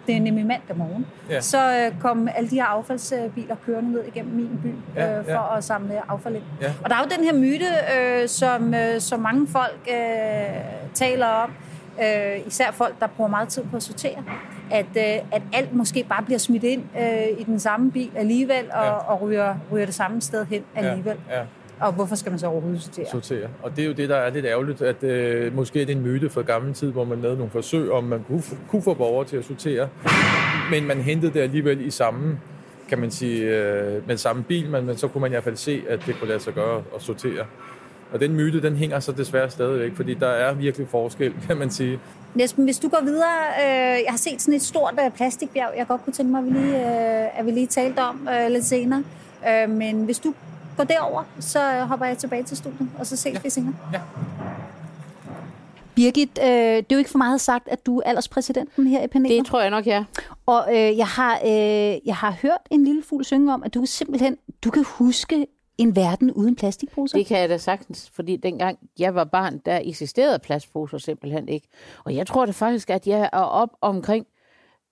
det 0.09 0.17
er 0.17 0.21
nemlig 0.21 0.45
mandag 0.45 0.77
morgen, 0.77 1.05
Ja. 1.29 1.41
så 1.41 1.57
øh, 1.77 1.99
kom 2.01 2.27
alle 2.35 2.49
de 2.49 2.55
her 2.55 2.65
affaldsbiler 2.65 3.55
kørende 3.65 3.91
ned 3.91 4.03
igennem 4.07 4.35
min 4.35 4.59
by 4.63 4.99
Ja, 4.99 5.17
øh, 5.19 5.25
for 5.25 5.31
ja. 5.31 5.57
at 5.57 5.63
samle 5.63 6.11
affald 6.11 6.35
ind. 6.35 6.43
Ja. 6.61 6.71
Og 6.83 6.89
der 6.89 6.95
er 6.95 6.99
jo 6.99 7.09
den 7.17 7.23
her 7.25 7.33
myte, 7.33 7.65
øh, 7.97 8.27
som, 8.29 8.73
øh, 8.73 8.99
som 9.01 9.19
mange 9.19 9.47
folk 9.47 9.79
øh, 9.89 9.95
taler 10.93 11.25
om, 11.27 11.51
øh, 12.03 12.47
især 12.47 12.71
folk, 12.71 12.99
der 12.99 13.07
bruger 13.07 13.29
meget 13.29 13.47
tid 13.49 13.63
på 13.71 13.75
at 13.77 13.83
sortere, 13.83 14.23
at, 14.71 14.85
øh, 14.97 15.03
at 15.31 15.41
alt 15.53 15.73
måske 15.73 16.05
bare 16.09 16.23
bliver 16.23 16.37
smidt 16.39 16.63
ind 16.63 16.83
øh, 16.99 17.39
i 17.39 17.43
den 17.43 17.59
samme 17.59 17.91
bil 17.91 18.09
alligevel, 18.15 18.65
og, 18.73 18.85
Ja. 18.85 18.91
og 18.91 19.21
ryger, 19.21 19.55
ryger 19.71 19.85
det 19.85 19.95
samme 19.95 20.21
sted 20.21 20.45
hen 20.45 20.63
alligevel. 20.75 21.17
Ja, 21.29 21.37
ja. 21.39 21.43
Og 21.81 21.93
hvorfor 21.93 22.15
skal 22.15 22.29
man 22.29 22.39
så 22.39 22.47
overhovedet 22.47 22.81
sortere? 22.83 23.05
sortere. 23.11 23.47
Og 23.63 23.75
det 23.75 23.83
er 23.83 23.87
jo 23.87 23.93
det, 23.93 24.09
der 24.09 24.15
er 24.15 24.29
lidt 24.29 24.45
ærgerligt, 24.45 24.81
at 24.81 25.03
øh, 25.03 25.55
måske 25.55 25.81
er 25.81 25.85
det 25.85 25.95
en 25.95 26.01
myte 26.01 26.29
fra 26.29 26.41
gammel 26.41 26.73
tid, 26.73 26.91
hvor 26.91 27.03
man 27.03 27.21
lavede 27.21 27.37
nogle 27.37 27.51
forsøg, 27.51 27.91
om 27.91 28.03
man 28.03 28.23
kunne, 28.27 28.43
kunne 28.69 28.81
få 28.81 28.93
borgere 28.93 29.27
til 29.27 29.37
at 29.37 29.45
sortere, 29.45 29.89
men 30.71 30.87
man 30.87 31.01
hentede 31.01 31.33
det 31.33 31.39
alligevel 31.39 31.85
i 31.85 31.89
samme, 31.89 32.39
kan 32.89 32.99
man 32.99 33.11
sige, 33.11 33.41
øh, 33.41 34.07
med 34.07 34.17
samme 34.17 34.43
bil, 34.43 34.69
men, 34.69 34.85
men 34.85 34.97
så 34.97 35.07
kunne 35.07 35.21
man 35.21 35.31
i 35.31 35.33
hvert 35.33 35.43
fald 35.43 35.55
se, 35.55 35.81
at 35.89 35.99
det 36.05 36.15
kunne 36.19 36.27
lade 36.27 36.39
sig 36.39 36.53
gøre 36.53 36.83
at 36.95 37.01
sortere. 37.01 37.45
Og 38.13 38.19
den 38.19 38.35
myte, 38.35 38.61
den 38.61 38.75
hænger 38.75 38.99
så 38.99 39.11
desværre 39.11 39.49
stadigvæk, 39.49 39.95
fordi 39.95 40.13
der 40.13 40.27
er 40.27 40.53
virkelig 40.53 40.87
forskel, 40.87 41.33
kan 41.47 41.57
man 41.57 41.71
sige. 41.71 41.99
Næsten, 42.35 42.63
hvis 42.63 42.79
du 42.79 42.89
går 42.89 43.01
videre, 43.03 43.37
øh, 43.59 44.03
jeg 44.05 44.09
har 44.09 44.17
set 44.17 44.41
sådan 44.41 44.53
et 44.53 44.61
stort 44.61 44.93
øh, 45.05 45.11
plastikbjerg, 45.11 45.73
jeg 45.77 45.87
godt 45.87 46.03
kunne 46.03 46.13
tænke 46.13 46.31
mig, 46.31 46.39
at 46.39 46.45
vi 46.45 46.51
lige, 46.51 46.75
øh, 46.75 47.39
at 47.39 47.45
vi 47.45 47.51
lige 47.51 47.67
talte 47.67 47.99
om 47.99 48.27
øh, 48.31 48.51
lidt 48.51 48.65
senere. 48.65 49.03
Øh, 49.47 49.69
men 49.69 50.05
hvis 50.05 50.19
du 50.19 50.33
går 50.79 50.93
derover, 50.93 51.23
så 51.39 51.85
hopper 51.85 52.05
jeg 52.05 52.17
tilbage 52.17 52.43
til 52.43 52.57
studiet, 52.57 52.89
og 52.99 53.05
så 53.05 53.15
ses 53.15 53.33
ja. 53.33 53.39
vi 53.43 53.49
senere. 53.49 53.73
Ja. 53.93 54.01
Birgit, 55.95 56.39
øh, 56.41 56.47
det 56.47 56.77
er 56.77 56.83
jo 56.91 56.97
ikke 56.97 57.09
for 57.09 57.17
meget 57.17 57.41
sagt, 57.41 57.67
at 57.67 57.85
du 57.85 57.97
er 57.97 58.03
alderspræsidenten 58.05 58.87
her 58.87 59.03
i 59.03 59.07
panelet. 59.07 59.37
Det 59.37 59.45
tror 59.45 59.61
jeg 59.61 59.69
nok, 59.69 59.87
ja. 59.87 60.05
Og 60.45 60.67
øh, 60.69 60.97
jeg, 60.97 61.07
har, 61.07 61.39
øh, 61.45 62.07
jeg 62.07 62.15
har 62.15 62.31
hørt 62.41 62.61
en 62.71 62.83
lille 62.83 63.03
fugl 63.03 63.25
synge 63.25 63.53
om, 63.53 63.63
at 63.63 63.73
du 63.73 63.85
simpelthen 63.85 64.37
du 64.63 64.69
kan 64.69 64.85
huske 64.87 65.47
en 65.77 65.95
verden 65.95 66.31
uden 66.31 66.55
plastikposer. 66.55 67.17
Det 67.17 67.25
kan 67.25 67.39
jeg 67.39 67.49
da 67.49 67.57
sagtens, 67.57 68.09
fordi 68.13 68.35
dengang 68.35 68.79
jeg 68.99 69.15
var 69.15 69.23
barn, 69.23 69.57
der 69.65 69.79
eksisterede 69.83 70.39
plastposer 70.39 70.97
simpelthen 70.97 71.47
ikke. 71.47 71.67
Og 72.05 72.15
jeg 72.15 72.27
tror 72.27 72.45
da 72.45 72.51
faktisk, 72.51 72.89
at 72.89 73.07
jeg 73.07 73.29
er 73.33 73.39
op 73.39 73.69
omkring, 73.81 74.25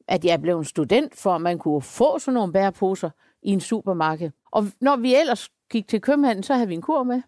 at 0.07 0.25
jeg 0.25 0.41
blev 0.41 0.57
en 0.57 0.65
student, 0.65 1.15
for 1.15 1.35
at 1.35 1.41
man 1.41 1.57
kunne 1.57 1.81
få 1.81 2.19
sådan 2.19 2.33
nogle 2.33 2.53
bæreposer 2.53 3.09
i 3.43 3.49
en 3.49 3.59
supermarked. 3.59 4.31
Og 4.51 4.67
når 4.81 4.95
vi 4.95 5.15
ellers 5.15 5.49
gik 5.69 5.87
til 5.87 6.01
købmanden, 6.01 6.43
så 6.43 6.53
havde 6.53 6.67
vi 6.67 6.73
en 6.73 6.81
kurv 6.81 7.05
med. 7.05 7.21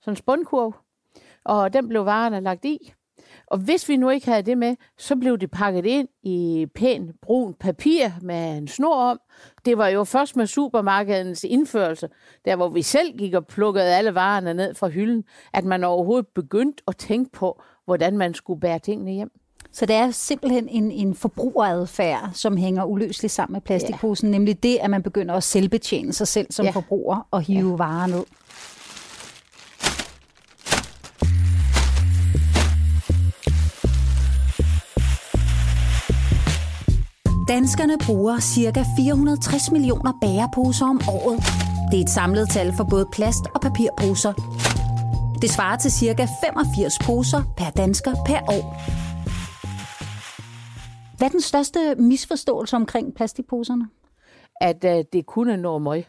Sådan 0.00 0.12
en 0.12 0.16
spundkurv. 0.16 0.74
Og 1.44 1.72
den 1.72 1.88
blev 1.88 2.04
varerne 2.04 2.40
lagt 2.40 2.64
i. 2.64 2.92
Og 3.46 3.58
hvis 3.58 3.88
vi 3.88 3.96
nu 3.96 4.10
ikke 4.10 4.26
havde 4.26 4.42
det 4.42 4.58
med, 4.58 4.76
så 4.98 5.16
blev 5.16 5.38
det 5.38 5.50
pakket 5.50 5.86
ind 5.86 6.08
i 6.22 6.66
pæn 6.74 7.12
brun 7.22 7.54
papir 7.54 8.08
med 8.22 8.58
en 8.58 8.68
snor 8.68 8.94
om. 8.94 9.20
Det 9.64 9.78
var 9.78 9.88
jo 9.88 10.04
først 10.04 10.36
med 10.36 10.46
supermarkedens 10.46 11.44
indførelse, 11.44 12.08
der 12.44 12.56
hvor 12.56 12.68
vi 12.68 12.82
selv 12.82 13.18
gik 13.18 13.34
og 13.34 13.46
plukkede 13.46 13.94
alle 13.94 14.14
varerne 14.14 14.54
ned 14.54 14.74
fra 14.74 14.88
hylden, 14.88 15.24
at 15.52 15.64
man 15.64 15.84
overhovedet 15.84 16.26
begyndte 16.34 16.82
at 16.88 16.96
tænke 16.96 17.30
på, 17.30 17.62
hvordan 17.84 18.18
man 18.18 18.34
skulle 18.34 18.60
bære 18.60 18.78
tingene 18.78 19.12
hjem. 19.12 19.30
Så 19.78 19.86
det 19.86 19.96
er 19.96 20.10
simpelthen 20.10 20.68
en, 20.68 20.90
en 20.90 21.14
forbrugeradfærd, 21.14 22.30
som 22.32 22.56
hænger 22.56 22.84
uløseligt 22.84 23.34
sammen 23.34 23.52
med 23.52 23.60
plastikposen, 23.60 24.28
ja. 24.28 24.32
nemlig 24.32 24.62
det, 24.62 24.78
at 24.80 24.90
man 24.90 25.02
begynder 25.02 25.34
at 25.34 25.42
selvbetjene 25.42 26.12
sig 26.12 26.28
selv 26.28 26.46
som 26.50 26.64
ja. 26.64 26.70
Forbruger 26.70 27.26
og 27.30 27.42
hive 27.42 27.70
ja. 27.70 27.76
varer 27.76 28.06
ned. 28.06 28.24
Danskerne 37.48 37.98
bruger 38.06 38.40
ca. 38.40 38.84
460 38.98 39.70
millioner 39.70 40.12
bæreposer 40.20 40.86
om 40.86 41.00
året. 41.08 41.38
Det 41.90 42.00
er 42.00 42.04
et 42.04 42.10
samlet 42.10 42.48
tal 42.50 42.72
for 42.76 42.84
både 42.84 43.06
plast- 43.12 43.46
og 43.54 43.60
papirposer. 43.60 44.32
Det 45.42 45.50
svarer 45.50 45.76
til 45.76 45.90
ca. 45.90 46.28
85 46.44 46.98
poser 47.04 47.42
per 47.56 47.70
dansker 47.70 48.14
per 48.26 48.40
år. 48.48 48.98
Hvad 51.18 51.28
er 51.28 51.32
den 51.32 51.40
største 51.40 51.94
misforståelse 51.98 52.76
omkring 52.76 53.14
plastikposerne? 53.14 53.88
At 54.60 54.84
uh, 54.84 55.04
det 55.12 55.26
kun 55.26 55.48
er 55.48 55.56
noget 55.56 55.82
møg. 55.82 56.04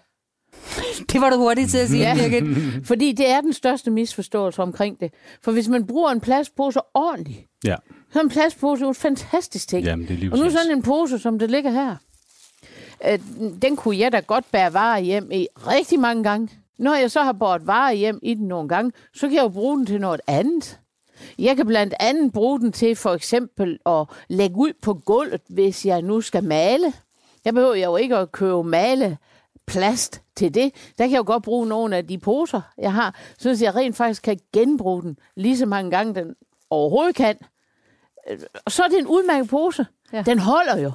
Det 1.11 1.21
var 1.21 1.29
du 1.29 1.37
hurtigt 1.37 1.69
til 1.71 1.77
at 1.77 1.87
sige, 1.89 2.01
Ja. 2.01 2.13
Birgit. 2.15 2.87
Fordi 2.87 3.11
det 3.11 3.29
er 3.29 3.41
den 3.41 3.53
største 3.53 3.91
misforståelse 3.91 4.61
omkring 4.61 4.99
det. 4.99 5.13
For 5.41 5.51
hvis 5.51 5.67
man 5.67 5.85
bruger 5.87 6.11
en 6.11 6.21
plastpose 6.21 6.79
ordentligt, 6.93 7.45
Ja, 7.63 7.75
så 8.11 8.19
er 8.19 8.23
en 8.23 8.29
plastpose 8.29 8.81
jo 8.81 8.89
en 8.89 8.95
fantastisk 8.95 9.67
ting. 9.67 9.85
Jamen, 9.85 10.07
det 10.07 10.23
er 10.23 10.31
og 10.31 10.37
nu 10.37 10.49
sådan 10.49 10.71
en 10.71 10.81
pose, 10.81 11.19
som 11.19 11.39
det 11.39 11.51
ligger 11.51 11.71
her, 11.71 11.95
øh, 13.07 13.19
den 13.61 13.75
kunne 13.75 13.97
jeg 13.97 14.11
da 14.11 14.19
godt 14.19 14.45
bære 14.51 14.73
varer 14.73 14.99
hjem 14.99 15.31
i 15.31 15.47
rigtig 15.67 15.99
mange 15.99 16.23
gange. 16.23 16.49
Når 16.79 16.95
jeg 16.95 17.11
så 17.11 17.23
har 17.23 17.31
båret 17.31 17.67
varer 17.67 17.91
hjem 17.93 18.19
i 18.23 18.33
den 18.33 18.47
nogle 18.47 18.69
gange, 18.69 18.91
så 19.13 19.27
kan 19.27 19.35
jeg 19.35 19.43
jo 19.43 19.49
bruge 19.49 19.77
den 19.77 19.85
til 19.85 20.01
noget 20.01 20.21
andet. 20.27 20.79
Jeg 21.39 21.55
kan 21.55 21.65
blandt 21.67 21.93
andet 21.99 22.33
bruge 22.33 22.59
den 22.59 22.71
til 22.71 22.95
for 22.95 23.13
eksempel 23.13 23.79
at 23.85 24.05
lægge 24.27 24.55
ud 24.55 24.73
på 24.81 24.93
gulvet, 24.93 25.41
hvis 25.49 25.85
jeg 25.85 26.01
nu 26.01 26.21
skal 26.21 26.43
male. 26.43 26.93
Jeg 27.45 27.53
behøver 27.53 27.75
jo 27.75 27.95
ikke 27.95 28.15
at 28.17 28.31
købe 28.31 28.63
male 28.63 29.17
plast 29.67 30.21
til 30.35 30.53
det. 30.53 30.73
Der 30.97 31.03
kan 31.03 31.11
jeg 31.11 31.17
jo 31.17 31.23
godt 31.27 31.43
bruge 31.43 31.67
nogle 31.67 31.97
af 31.97 32.07
de 32.07 32.17
poser, 32.17 32.61
jeg 32.77 32.93
har, 32.93 33.15
så 33.37 33.57
jeg 33.61 33.75
rent 33.75 33.95
faktisk 33.95 34.23
kan 34.23 34.39
genbruge 34.53 35.01
den 35.01 35.17
lige 35.35 35.57
så 35.57 35.65
mange 35.65 35.91
gange, 35.91 36.15
den 36.15 36.35
overhovedet 36.69 37.15
kan. 37.15 37.35
Øh, 38.29 38.39
Og 38.65 38.71
så 38.71 38.83
er 38.83 38.87
det 38.87 38.99
en 38.99 39.07
udmærket 39.07 39.49
pose. 39.49 39.85
Ja. 40.13 40.21
Den 40.21 40.39
holder 40.39 40.77
jo. 40.77 40.91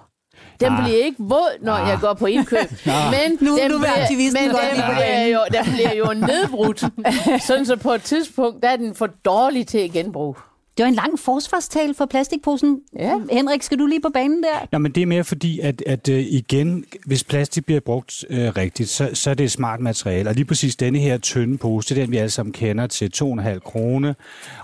Den 0.61 0.73
Ah. 0.73 0.83
bliver 0.85 0.99
ikke 1.05 1.17
våd, 1.19 1.59
når 1.63 1.73
Ah. 1.73 1.89
jeg 1.89 1.99
går 2.01 2.15
på 2.15 2.27
indkøb. 2.27 2.59
Men 2.87 3.39
Nu- 3.41 3.57
den 3.59 3.71
nu 3.71 3.79
vil 3.79 3.87
aktivisten 3.97 4.43
men 4.43 4.51
godt 4.51 4.63
den 4.77 4.83
bliver, 4.95 5.27
jo, 5.27 5.41
den 5.53 5.73
bliver 5.73 5.95
jo 5.95 6.13
nedbrudt. 6.27 6.85
Sådan 7.47 7.67
så 7.67 7.77
på 7.77 7.93
et 7.93 8.03
tidspunkt, 8.03 8.63
der 8.63 8.69
er 8.69 8.77
den 8.77 8.95
for 8.95 9.07
dårlig 9.25 9.67
til 9.67 9.79
at 9.79 9.91
genbruge. 9.91 10.35
Det 10.77 10.83
var 10.83 10.89
en 10.89 10.95
lang 10.95 11.19
forsvarstale 11.19 11.95
for 11.95 12.07
plastikposen. 12.07 12.81
Ja. 12.99 13.15
Henrik, 13.31 13.63
skal 13.63 13.79
du 13.79 13.87
lige 13.87 14.01
på 14.01 14.09
banen 14.15 14.43
der? 14.43 14.67
Nå, 14.73 14.79
men 14.79 14.93
det 14.93 15.03
er 15.03 15.07
mere 15.07 15.25
fordi, 15.25 15.61
at, 15.61 15.83
at 15.87 16.09
uh, 16.09 16.15
igen, 16.15 16.85
hvis 17.07 17.25
plastik 17.25 17.65
bliver 17.65 17.81
brugt 17.81 18.25
uh, 18.31 18.37
rigtigt, 18.37 18.89
så, 18.89 19.11
så 19.13 19.31
er 19.31 19.35
det 19.35 19.45
et 19.45 19.51
smart 19.51 19.81
materiale. 19.81 20.29
Og 20.29 20.35
lige 20.35 20.45
præcis 20.45 20.77
denne 20.77 20.99
her 20.99 21.19
tynde 21.19 21.59
pose, 21.59 21.89
det 21.89 22.01
er 22.01 22.05
den, 22.05 22.13
vi 22.13 22.17
alle 22.17 22.31
sammen 22.31 22.53
kender 22.53 22.87
til 22.87 23.11
2,5 23.17 23.59
kroner. 23.59 24.15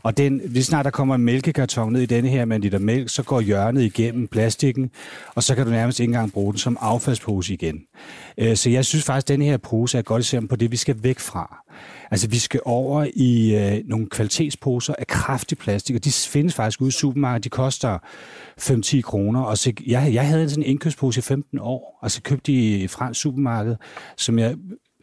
Og 0.02 0.16
den, 0.16 0.40
hvis 0.48 0.66
snart 0.66 0.84
der 0.84 0.90
kommer 0.90 1.14
en 1.14 1.22
mælkekarton 1.22 1.92
ned 1.92 2.00
i 2.00 2.06
denne 2.06 2.28
her 2.28 2.44
med 2.44 2.56
en 2.56 2.62
liter 2.62 2.78
mælk, 2.78 3.08
så 3.08 3.22
går 3.22 3.40
hjørnet 3.40 3.82
igennem 3.82 4.28
plastikken, 4.28 4.90
og 5.34 5.42
så 5.42 5.54
kan 5.54 5.64
du 5.64 5.70
nærmest 5.70 6.00
ikke 6.00 6.10
engang 6.10 6.32
bruge 6.32 6.52
den 6.52 6.58
som 6.58 6.78
affaldspose 6.80 7.54
igen. 7.54 7.82
Uh, 8.42 8.54
så 8.54 8.70
jeg 8.70 8.84
synes 8.84 9.04
faktisk, 9.04 9.24
at 9.24 9.28
denne 9.28 9.44
her 9.44 9.56
pose 9.56 9.96
er 9.96 10.00
et 10.00 10.06
godt 10.06 10.20
eksempel 10.20 10.48
på 10.48 10.56
det, 10.56 10.70
vi 10.70 10.76
skal 10.76 10.96
væk 11.02 11.18
fra. 11.18 11.64
Altså, 12.10 12.28
vi 12.28 12.38
skal 12.38 12.60
over 12.64 13.06
i 13.14 13.56
øh, 13.56 13.82
nogle 13.84 14.06
kvalitetsposer 14.06 14.94
af 14.98 15.06
kraftig 15.06 15.58
plastik, 15.58 15.96
og 15.96 16.04
de 16.04 16.10
findes 16.12 16.54
faktisk 16.54 16.80
ude 16.80 16.88
i 16.88 16.92
supermarkedet. 16.92 17.44
De 17.44 17.48
koster 17.48 17.98
5-10 18.60 19.00
kroner. 19.00 19.40
Og 19.40 19.58
så, 19.58 19.72
jeg, 19.86 20.10
jeg 20.14 20.28
havde 20.28 20.50
sådan 20.50 20.62
en 20.62 20.70
indkøbspose 20.70 21.18
i 21.18 21.22
15 21.22 21.58
år, 21.58 21.98
og 22.02 22.10
så 22.10 22.22
købte 22.22 22.52
de 22.52 22.58
i 22.58 22.84
et 22.84 22.90
fransk 22.90 23.20
supermarked, 23.20 23.76
som 24.16 24.38
jeg 24.38 24.56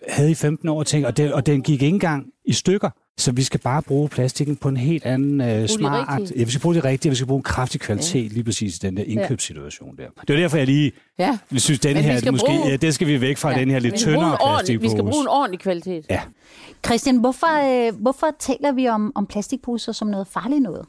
havde 0.09 0.31
i 0.31 0.35
15 0.35 0.69
år, 0.69 0.79
og, 0.79 0.87
tænkte, 0.87 1.07
og, 1.07 1.17
den, 1.17 1.33
og 1.33 1.45
den 1.45 1.61
gik 1.61 1.73
ikke 1.73 1.87
engang 1.87 2.25
i 2.45 2.53
stykker. 2.53 2.89
Så 3.19 3.31
vi 3.31 3.43
skal 3.43 3.59
bare 3.59 3.81
bruge 3.81 4.09
plastikken 4.09 4.55
på 4.55 4.69
en 4.69 4.77
helt 4.77 5.05
anden 5.05 5.41
øh, 5.41 5.67
smart... 5.67 6.31
Ja, 6.35 6.43
vi 6.43 6.51
skal 6.51 6.61
bruge 6.61 6.75
det 6.75 6.83
rigtige, 6.83 7.09
vi 7.09 7.15
skal 7.15 7.27
bruge 7.27 7.39
en 7.39 7.43
kraftig 7.43 7.81
kvalitet 7.81 8.23
ja. 8.23 8.33
lige 8.33 8.43
præcis 8.43 8.75
i 8.75 8.79
den 8.79 8.97
der 8.97 9.03
indkøbssituation 9.03 9.97
der. 9.97 10.03
Det 10.27 10.35
var 10.35 10.41
derfor, 10.41 10.57
jeg 10.57 10.65
lige 10.65 10.91
Ja. 11.19 11.37
jeg 11.51 11.61
synes, 11.61 11.79
den 11.79 11.95
vi 11.95 12.01
her, 12.01 12.17
skal 12.17 12.31
måske, 12.31 12.45
bruge- 12.47 12.69
ja, 12.69 12.75
det 12.75 12.93
skal 12.93 13.07
vi 13.07 13.21
væk 13.21 13.37
fra, 13.37 13.51
ja. 13.51 13.59
den 13.59 13.71
her 13.71 13.79
lidt 13.79 13.93
vi 13.93 13.97
skal 13.99 14.13
bruge 14.13 14.25
en 14.25 14.31
tyndere 14.31 14.37
ordentlig- 14.53 14.61
Vi 14.67 14.73
skal 14.73 14.79
plastikpose. 14.79 15.11
bruge 15.11 15.21
en 15.23 15.27
ordentlig 15.27 15.59
kvalitet. 15.59 16.05
Ja. 16.09 16.21
Christian, 16.85 17.17
hvorfor, 17.17 17.87
øh, 17.87 18.01
hvorfor 18.01 18.27
taler 18.39 18.71
vi 18.71 18.87
om, 18.87 19.11
om 19.15 19.25
plastikposer 19.25 19.91
som 19.91 20.07
noget 20.07 20.27
farligt 20.27 20.61
noget? 20.61 20.85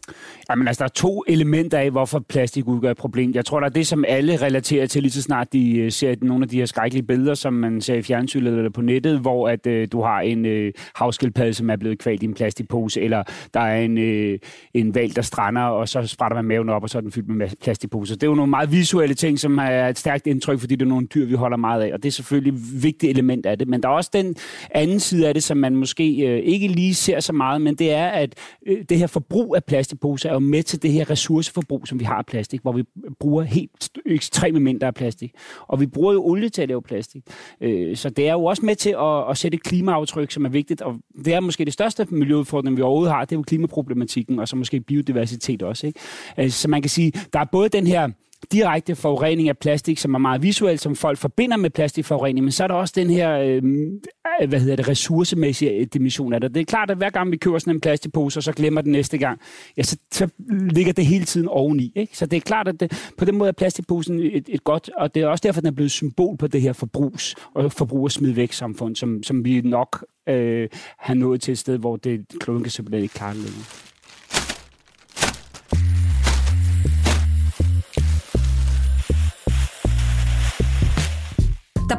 Jamen, 0.50 0.68
altså, 0.68 0.78
der 0.78 0.84
er 0.84 0.92
to 0.92 1.24
elementer 1.28 1.78
af, 1.78 1.90
hvorfor 1.90 2.18
plastik 2.28 2.66
udgør 2.68 2.90
et 2.90 2.96
problem. 2.96 3.32
Jeg 3.34 3.44
tror, 3.44 3.60
der 3.60 3.66
er 3.66 3.70
det, 3.70 3.86
som 3.86 4.04
alle 4.08 4.36
relaterer 4.36 4.86
til 4.86 5.02
lige 5.02 5.12
så 5.12 5.22
snart 5.22 5.52
de 5.52 5.76
øh, 5.78 5.92
ser 5.92 6.14
nogle 6.22 6.42
af 6.42 6.48
de 6.48 6.56
her 6.56 6.66
skrækkelige 6.66 7.06
billeder, 7.06 7.34
som 7.34 7.52
man 7.52 7.80
ser 7.80 7.94
i 7.94 8.02
fjernsynet 8.02 8.54
eller 8.58 8.70
på 8.70 8.80
nettet, 8.82 9.18
hvor 9.18 9.48
at, 9.48 9.66
øh, 9.66 9.88
du 9.92 10.02
har 10.02 10.20
en 10.20 10.46
øh, 10.46 10.72
havskildpadde, 10.94 11.54
som 11.54 11.70
er 11.70 11.76
blevet 11.76 11.98
kvalt 11.98 12.22
i 12.22 12.26
en 12.26 12.34
plastikpose, 12.34 13.00
eller 13.00 13.22
der 13.54 13.60
er 13.60 13.80
en, 13.80 13.98
øh, 13.98 14.38
en 14.74 14.94
valg, 14.94 15.16
der 15.16 15.22
strander, 15.22 15.62
og 15.62 15.88
så 15.88 16.06
sprætter 16.06 16.34
man 16.36 16.44
maven 16.44 16.68
op, 16.68 16.82
og 16.82 16.90
så 16.90 16.98
er 16.98 17.02
den 17.02 17.12
fyldt 17.12 17.28
med 17.28 17.48
plastikposer. 17.62 18.14
Det 18.14 18.22
er 18.22 18.26
jo 18.26 18.34
nogle 18.34 18.50
meget 18.50 18.72
visuelle 18.72 19.14
ting, 19.14 19.38
som 19.38 19.58
er 19.58 19.88
et 19.88 19.98
stærkt 19.98 20.17
indtryk, 20.26 20.60
fordi 20.60 20.76
det 20.76 20.82
er 20.84 20.88
nogle 20.88 21.06
dyr, 21.06 21.26
vi 21.26 21.34
holder 21.34 21.56
meget 21.56 21.82
af, 21.82 21.92
og 21.92 22.02
det 22.02 22.08
er 22.08 22.12
selvfølgelig 22.12 22.52
et 22.52 22.82
vigtigt 22.82 23.10
element 23.10 23.46
af 23.46 23.58
det. 23.58 23.68
Men 23.68 23.82
der 23.82 23.88
er 23.88 23.92
også 23.92 24.10
den 24.12 24.36
anden 24.70 25.00
side 25.00 25.28
af 25.28 25.34
det, 25.34 25.42
som 25.42 25.56
man 25.56 25.76
måske 25.76 26.16
øh, 26.26 26.38
ikke 26.38 26.68
lige 26.68 26.94
ser 26.94 27.20
så 27.20 27.32
meget, 27.32 27.60
men 27.60 27.74
det 27.74 27.92
er, 27.92 28.06
at 28.06 28.34
øh, 28.66 28.84
det 28.88 28.98
her 28.98 29.06
forbrug 29.06 29.56
af 29.56 29.64
plastikposer 29.64 30.28
er 30.28 30.32
jo 30.32 30.38
med 30.38 30.62
til 30.62 30.82
det 30.82 30.92
her 30.92 31.10
ressourceforbrug, 31.10 31.88
som 31.88 32.00
vi 32.00 32.04
har 32.04 32.14
af 32.14 32.26
plastik, 32.26 32.62
hvor 32.62 32.72
vi 32.72 32.82
bruger 33.20 33.42
helt 33.42 33.88
ekstreme 34.06 34.60
mængder 34.60 34.86
af 34.86 34.94
plastik. 34.94 35.32
Og 35.68 35.80
vi 35.80 35.86
bruger 35.86 36.12
jo 36.12 36.24
olie 36.24 36.48
til 36.48 36.62
at 36.62 36.68
lave 36.68 36.82
plastik. 36.82 37.22
Øh, 37.60 37.96
så 37.96 38.10
det 38.10 38.28
er 38.28 38.32
jo 38.32 38.44
også 38.44 38.66
med 38.66 38.76
til 38.76 38.90
at, 38.90 39.30
at 39.30 39.38
sætte 39.38 39.56
et 39.56 39.62
klimaaftryk, 39.62 40.30
som 40.30 40.44
er 40.44 40.48
vigtigt. 40.48 40.82
Og 40.82 40.94
det 41.24 41.34
er 41.34 41.40
måske 41.40 41.64
det 41.64 41.72
største 41.72 42.06
miljøudfordring, 42.10 42.76
vi 42.76 42.82
overhovedet 42.82 43.14
har, 43.14 43.24
det 43.24 43.32
er 43.32 43.36
jo 43.38 43.42
klimaproblematikken, 43.42 44.38
og 44.38 44.48
så 44.48 44.56
måske 44.56 44.80
biodiversitet 44.80 45.62
også. 45.62 45.86
Ikke? 45.86 46.00
Øh, 46.38 46.50
så 46.50 46.68
man 46.68 46.82
kan 46.82 46.90
sige, 46.90 47.12
der 47.32 47.40
er 47.40 47.44
både 47.52 47.68
den 47.68 47.86
her 47.86 48.08
direkte 48.52 48.94
forurening 48.96 49.48
af 49.48 49.58
plastik, 49.58 49.98
som 49.98 50.14
er 50.14 50.18
meget 50.18 50.42
visuelt, 50.42 50.80
som 50.80 50.96
folk 50.96 51.18
forbinder 51.18 51.56
med 51.56 51.70
plastikforurening, 51.70 52.44
men 52.44 52.52
så 52.52 52.64
er 52.64 52.68
der 52.68 52.74
også 52.74 52.94
den 52.96 53.10
her 53.10 53.38
øhm, 53.38 54.00
øh, 54.42 54.48
hvad 54.48 54.60
hedder 54.60 54.76
det, 54.76 54.88
ressourcemæssige 54.88 55.70
øh, 55.70 55.86
dimension 55.94 56.32
af 56.32 56.40
det. 56.40 56.54
Det 56.54 56.60
er 56.60 56.64
klart, 56.64 56.90
at 56.90 56.96
hver 56.96 57.10
gang 57.10 57.30
vi 57.30 57.36
køber 57.36 57.58
sådan 57.58 57.74
en 57.74 57.80
plastikpose, 57.80 58.38
og 58.38 58.42
så 58.42 58.52
glemmer 58.52 58.80
den 58.80 58.92
næste 58.92 59.18
gang, 59.18 59.40
ja, 59.76 59.82
så, 59.82 59.96
så 60.12 60.28
ligger 60.70 60.92
det 60.92 61.06
hele 61.06 61.24
tiden 61.24 61.48
oveni. 61.48 61.92
Ikke? 61.96 62.16
Så 62.16 62.26
det 62.26 62.36
er 62.36 62.40
klart, 62.40 62.68
at 62.68 62.80
det, 62.80 63.12
på 63.18 63.24
den 63.24 63.36
måde 63.36 63.48
er 63.48 63.52
plastikposen 63.52 64.20
et, 64.20 64.48
et 64.48 64.64
godt, 64.64 64.90
og 64.96 65.14
det 65.14 65.22
er 65.22 65.26
også 65.26 65.42
derfor, 65.42 65.60
den 65.60 65.68
er 65.68 65.72
blevet 65.72 65.90
symbol 65.90 66.36
på 66.36 66.46
det 66.46 66.60
her 66.60 66.72
forbrugs- 66.72 67.34
og 67.54 67.72
forbrug- 67.72 68.08
smid 68.08 68.32
væk 68.32 68.52
samfund, 68.52 68.96
som, 68.96 69.22
som 69.22 69.44
vi 69.44 69.60
nok 69.60 70.04
øh, 70.28 70.68
har 70.98 71.14
nået 71.14 71.40
til 71.40 71.52
et 71.52 71.58
sted, 71.58 71.78
hvor 71.78 71.96
det 71.96 72.26
kloden 72.40 72.62
kan 72.62 72.70
simpelthen 72.70 73.02
ikke 73.02 73.14
klare 73.14 73.34
længere. 73.34 73.64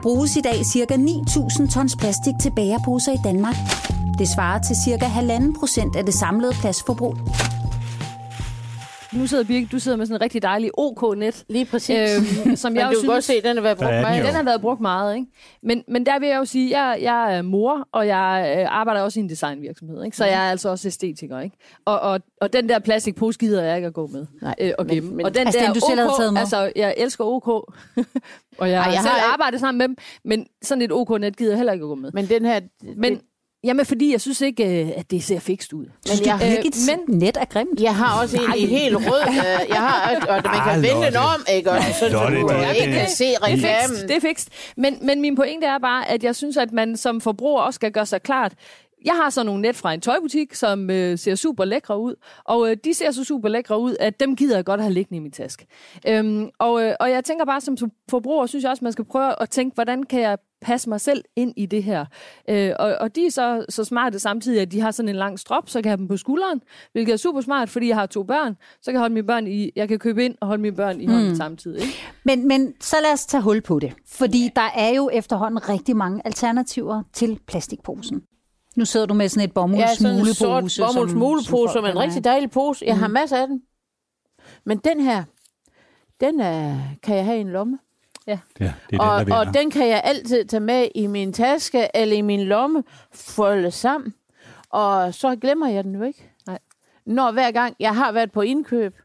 Bruges 0.01 0.35
i 0.35 0.41
dag 0.41 0.65
ca. 0.65 0.95
9.000 0.95 1.73
tons 1.73 1.95
plastik 1.95 2.33
til 2.41 2.51
bæreposer 2.51 3.11
i 3.11 3.19
Danmark. 3.23 3.55
Det 4.17 4.27
svarer 4.29 4.59
til 4.61 4.75
ca. 4.75 5.05
1,5 5.05 5.59
procent 5.59 5.95
af 5.95 6.05
det 6.05 6.13
samlede 6.13 6.53
plastforbrug. 6.53 7.15
Nu 9.13 9.27
sidder 9.27 9.43
Birke, 9.43 9.67
du 9.71 9.79
sidder 9.79 9.97
med 9.97 10.05
sådan 10.05 10.15
en 10.15 10.21
rigtig 10.21 10.41
dejlig 10.41 10.71
OK-net. 10.77 11.43
Lige 11.49 11.65
præcis. 11.65 11.97
Øhm, 12.45 12.55
som 12.55 12.75
jeg 12.75 12.85
Men 12.85 12.93
jo 12.93 12.97
du 12.97 13.01
kan 13.01 13.09
godt 13.09 13.23
synes, 13.23 13.25
se, 13.25 13.33
at 13.33 13.43
den 13.43 13.55
har 13.57 13.63
været 13.63 13.77
brugt 13.77 13.91
den 13.93 14.01
meget. 14.01 14.19
jo. 14.21 14.25
den 14.25 14.35
har 14.35 14.43
været 14.43 14.61
brugt 14.61 14.81
meget, 14.81 15.15
ikke? 15.15 15.27
Men, 15.63 15.83
men 15.87 16.05
der 16.05 16.19
vil 16.19 16.29
jeg 16.29 16.37
jo 16.37 16.45
sige, 16.45 16.79
jeg, 16.81 16.99
jeg 17.01 17.37
er 17.37 17.41
mor, 17.41 17.87
og 17.91 18.07
jeg 18.07 18.55
øh, 18.59 18.65
arbejder 18.69 19.01
også 19.01 19.19
i 19.19 19.23
en 19.23 19.29
designvirksomhed, 19.29 20.03
ikke? 20.03 20.17
Så 20.17 20.25
jeg 20.25 20.45
er 20.47 20.51
altså 20.51 20.69
også 20.69 20.87
æstetiker, 20.87 21.39
ikke? 21.39 21.55
Og, 21.85 21.99
og, 21.99 22.19
og 22.41 22.53
den 22.53 22.69
der 22.69 22.79
plastikpose 22.79 23.39
gider 23.39 23.63
jeg 23.63 23.75
ikke 23.75 23.87
at 23.87 23.93
gå 23.93 24.07
med 24.07 24.25
Nej, 24.41 24.55
øh, 24.61 24.71
og 24.77 24.85
men- 24.85 24.95
gemme. 24.95 25.11
men- 25.15 25.25
og 25.25 25.35
den 25.35 25.47
Altså 25.47 25.59
der 25.59 25.65
den, 25.65 25.73
du 25.75 25.79
selv 25.89 25.99
havde 25.99 26.11
taget 26.19 26.33
med? 26.33 26.39
Altså, 26.41 26.71
jeg 26.75 26.93
elsker 26.97 27.23
OK, 27.25 27.47
og 27.47 27.65
jeg, 28.59 28.69
Ej, 28.69 28.69
jeg 28.69 28.93
jeg 28.93 29.01
selv 29.01 29.13
har- 29.13 29.33
arbejdet 29.33 29.59
sammen 29.59 29.77
med 29.77 29.87
dem, 29.87 29.97
men 30.23 30.45
sådan 30.61 30.81
et 30.81 30.91
OK-net 30.91 31.37
gider 31.37 31.51
jeg 31.51 31.57
heller 31.57 31.73
ikke 31.73 31.83
at 31.83 31.87
gå 31.87 31.95
med. 31.95 32.11
Men 32.13 32.25
den 32.25 32.45
her... 32.45 32.59
Men, 32.95 33.13
det, 33.13 33.21
jamen, 33.63 33.85
fordi 33.85 34.11
jeg 34.11 34.21
synes 34.21 34.41
ikke, 34.41 34.83
øh, 34.85 34.91
at 34.97 35.11
det 35.11 35.23
ser 35.23 35.39
fikst 35.39 35.73
ud. 35.73 35.85
Synes 36.05 36.21
jeg- 36.27 36.39
virkelig, 36.41 36.73
men- 37.07 37.19
net 37.19 37.37
er 37.37 37.45
grimt? 37.45 37.79
jeg 37.81 37.95
har 37.95 38.21
også 38.21 38.37
en 38.37 38.53
i 38.57 38.65
helt 38.65 38.95
rød. 38.97 39.21
Øh, 39.27 39.69
jeg 39.69 39.77
har, 39.77 40.15
og 40.15 40.27
man 40.27 40.41
kan 40.43 40.51
Ah, 40.53 40.83
vende 40.83 41.05
den 41.07 41.15
om, 41.15 41.45
ikke? 41.55 41.71
Og 41.71 41.83
så, 41.83 41.93
så 41.99 42.09
Lotte, 42.09 42.37
du 42.41 42.47
det 42.47 42.55
er 42.55 42.71
ikke 42.71 42.85
det. 42.85 42.93
kan 42.99 43.09
se 43.09 43.25
Det 43.25 43.33
er 43.35 43.43
reklamen. 43.47 43.89
fikst, 43.89 44.01
det 44.07 44.15
er 44.15 44.19
fikst. 44.21 44.49
Men, 44.77 44.97
men 45.01 45.21
min 45.21 45.35
pointe 45.35 45.67
er 45.67 45.77
bare, 45.77 46.09
at 46.09 46.23
jeg 46.23 46.35
synes, 46.35 46.57
at 46.57 46.71
man 46.71 46.97
som 46.97 47.21
forbruger 47.21 47.61
også 47.61 47.75
skal 47.75 47.91
gøre 47.91 48.05
sig 48.05 48.21
klart, 48.21 48.53
jeg 49.05 49.13
har 49.13 49.29
så 49.29 49.43
nogle 49.43 49.61
net 49.61 49.75
fra 49.75 49.93
en 49.93 50.01
tøjbutik, 50.01 50.53
som 50.53 50.89
øh, 50.89 51.17
ser 51.17 51.35
super 51.35 51.65
lækre 51.65 51.99
ud, 51.99 52.15
og 52.45 52.71
øh, 52.71 52.77
de 52.83 52.93
ser 52.93 53.11
så 53.11 53.23
super 53.23 53.49
lækre 53.49 53.79
ud, 53.79 53.95
at 53.99 54.19
dem 54.19 54.35
gider 54.35 54.55
jeg 54.57 54.65
godt 54.65 54.81
have 54.81 54.93
liggende 54.93 55.17
i 55.17 55.19
min 55.19 55.31
taske. 55.31 55.65
Øhm, 56.07 56.49
og, 56.59 56.83
øh, 56.83 56.93
og 56.99 57.11
jeg 57.11 57.23
tænker 57.23 57.45
bare, 57.45 57.61
som 57.61 57.77
forbruger, 58.09 58.45
synes 58.45 58.63
jeg 58.63 58.71
også, 58.71 58.83
man 58.83 58.91
skal 58.93 59.05
prøve 59.05 59.41
at 59.41 59.49
tænke, 59.49 59.75
hvordan 59.75 60.03
kan 60.03 60.21
jeg 60.21 60.37
passe 60.61 60.89
mig 60.89 61.01
selv 61.01 61.23
ind 61.35 61.53
i 61.57 61.65
det 61.65 61.83
her. 61.83 62.05
Øh, 62.49 62.71
og, 62.79 62.95
og 62.99 63.15
de 63.15 63.25
er 63.25 63.31
så, 63.31 63.65
så 63.69 63.83
smarte 63.83 64.19
samtidig, 64.19 64.61
at 64.61 64.71
de 64.71 64.81
har 64.81 64.91
sådan 64.91 65.09
en 65.09 65.15
lang 65.15 65.39
strop, 65.39 65.69
så 65.69 65.79
kan 65.81 65.85
jeg 65.85 65.91
have 65.91 65.97
dem 65.97 66.07
på 66.07 66.17
skulderen, 66.17 66.61
hvilket 66.91 67.13
er 67.13 67.17
super 67.17 67.41
smart, 67.41 67.69
fordi 67.69 67.87
jeg 67.87 67.95
har 67.95 68.05
to 68.05 68.23
børn, 68.23 68.55
så 68.81 68.85
kan 68.85 68.93
jeg 68.93 68.99
holde 68.99 69.13
mine 69.13 69.27
børn 69.27 69.47
i, 69.47 69.71
jeg 69.75 69.87
kan 69.87 69.99
købe 69.99 70.25
ind 70.25 70.35
og 70.41 70.47
holde 70.47 70.61
mine 70.61 70.75
børn 70.75 71.01
i 71.01 71.05
hånden 71.05 71.35
samtidig. 71.37 71.81
Ikke? 71.81 71.93
Men, 72.23 72.47
men 72.47 72.73
så 72.81 72.95
lad 73.03 73.13
os 73.13 73.25
tage 73.25 73.41
hul 73.43 73.61
på 73.61 73.79
det. 73.79 73.93
Fordi 74.07 74.49
der 74.55 74.69
er 74.75 74.89
jo 74.89 75.09
efterhånden 75.13 75.69
rigtig 75.69 75.95
mange 75.95 76.21
alternativer 76.25 77.03
til 77.13 77.39
plastikposen. 77.47 78.21
Nu 78.75 78.85
sidder 78.85 79.05
du 79.05 79.13
med 79.13 79.29
sådan 79.29 79.49
et 79.49 79.77
Ja, 79.79 79.95
sådan 79.95 80.15
en 80.19 80.25
sort 80.25 80.47
bomuldsmulepose. 80.47 80.81
bomuldsmulepose, 80.93 81.73
som 81.73 81.83
folk 81.83 81.95
en 81.95 81.99
rigtig 82.01 82.23
dejlig 82.23 82.51
pose. 82.51 82.85
Jeg 82.85 82.97
har 82.97 83.07
Mm. 83.07 83.13
masser 83.13 83.37
af 83.37 83.47
den. 83.47 83.61
Men 84.65 84.77
den 84.77 84.99
her, 84.99 85.23
den 86.19 86.39
er, 86.39 86.77
kan 87.03 87.15
jeg 87.15 87.25
have 87.25 87.37
i 87.37 87.41
en 87.41 87.49
lomme. 87.49 87.79
Ja, 88.29 88.39
det 88.59 88.67
er 88.67 88.73
den, 88.89 88.99
og, 88.99 89.19
der 89.19 89.23
vinder. 89.23 89.37
og 89.37 89.53
den 89.53 89.71
kan 89.71 89.87
jeg 89.87 90.01
altid 90.03 90.45
tage 90.45 90.61
med 90.61 90.87
i 90.95 91.07
min 91.07 91.33
taske 91.33 91.87
eller 91.93 92.15
i 92.15 92.21
min 92.21 92.43
lomme, 92.43 92.83
folde 93.13 93.71
sammen, 93.71 94.13
og 94.69 95.13
så 95.13 95.35
glemmer 95.35 95.67
jeg 95.67 95.83
den 95.83 95.95
jo 95.95 96.03
ikke. 96.03 96.31
Nej. 96.47 96.59
Når 97.05 97.31
hver 97.31 97.51
gang 97.51 97.75
jeg 97.79 97.95
har 97.95 98.11
været 98.11 98.31
på 98.31 98.41
indkøb, 98.41 98.95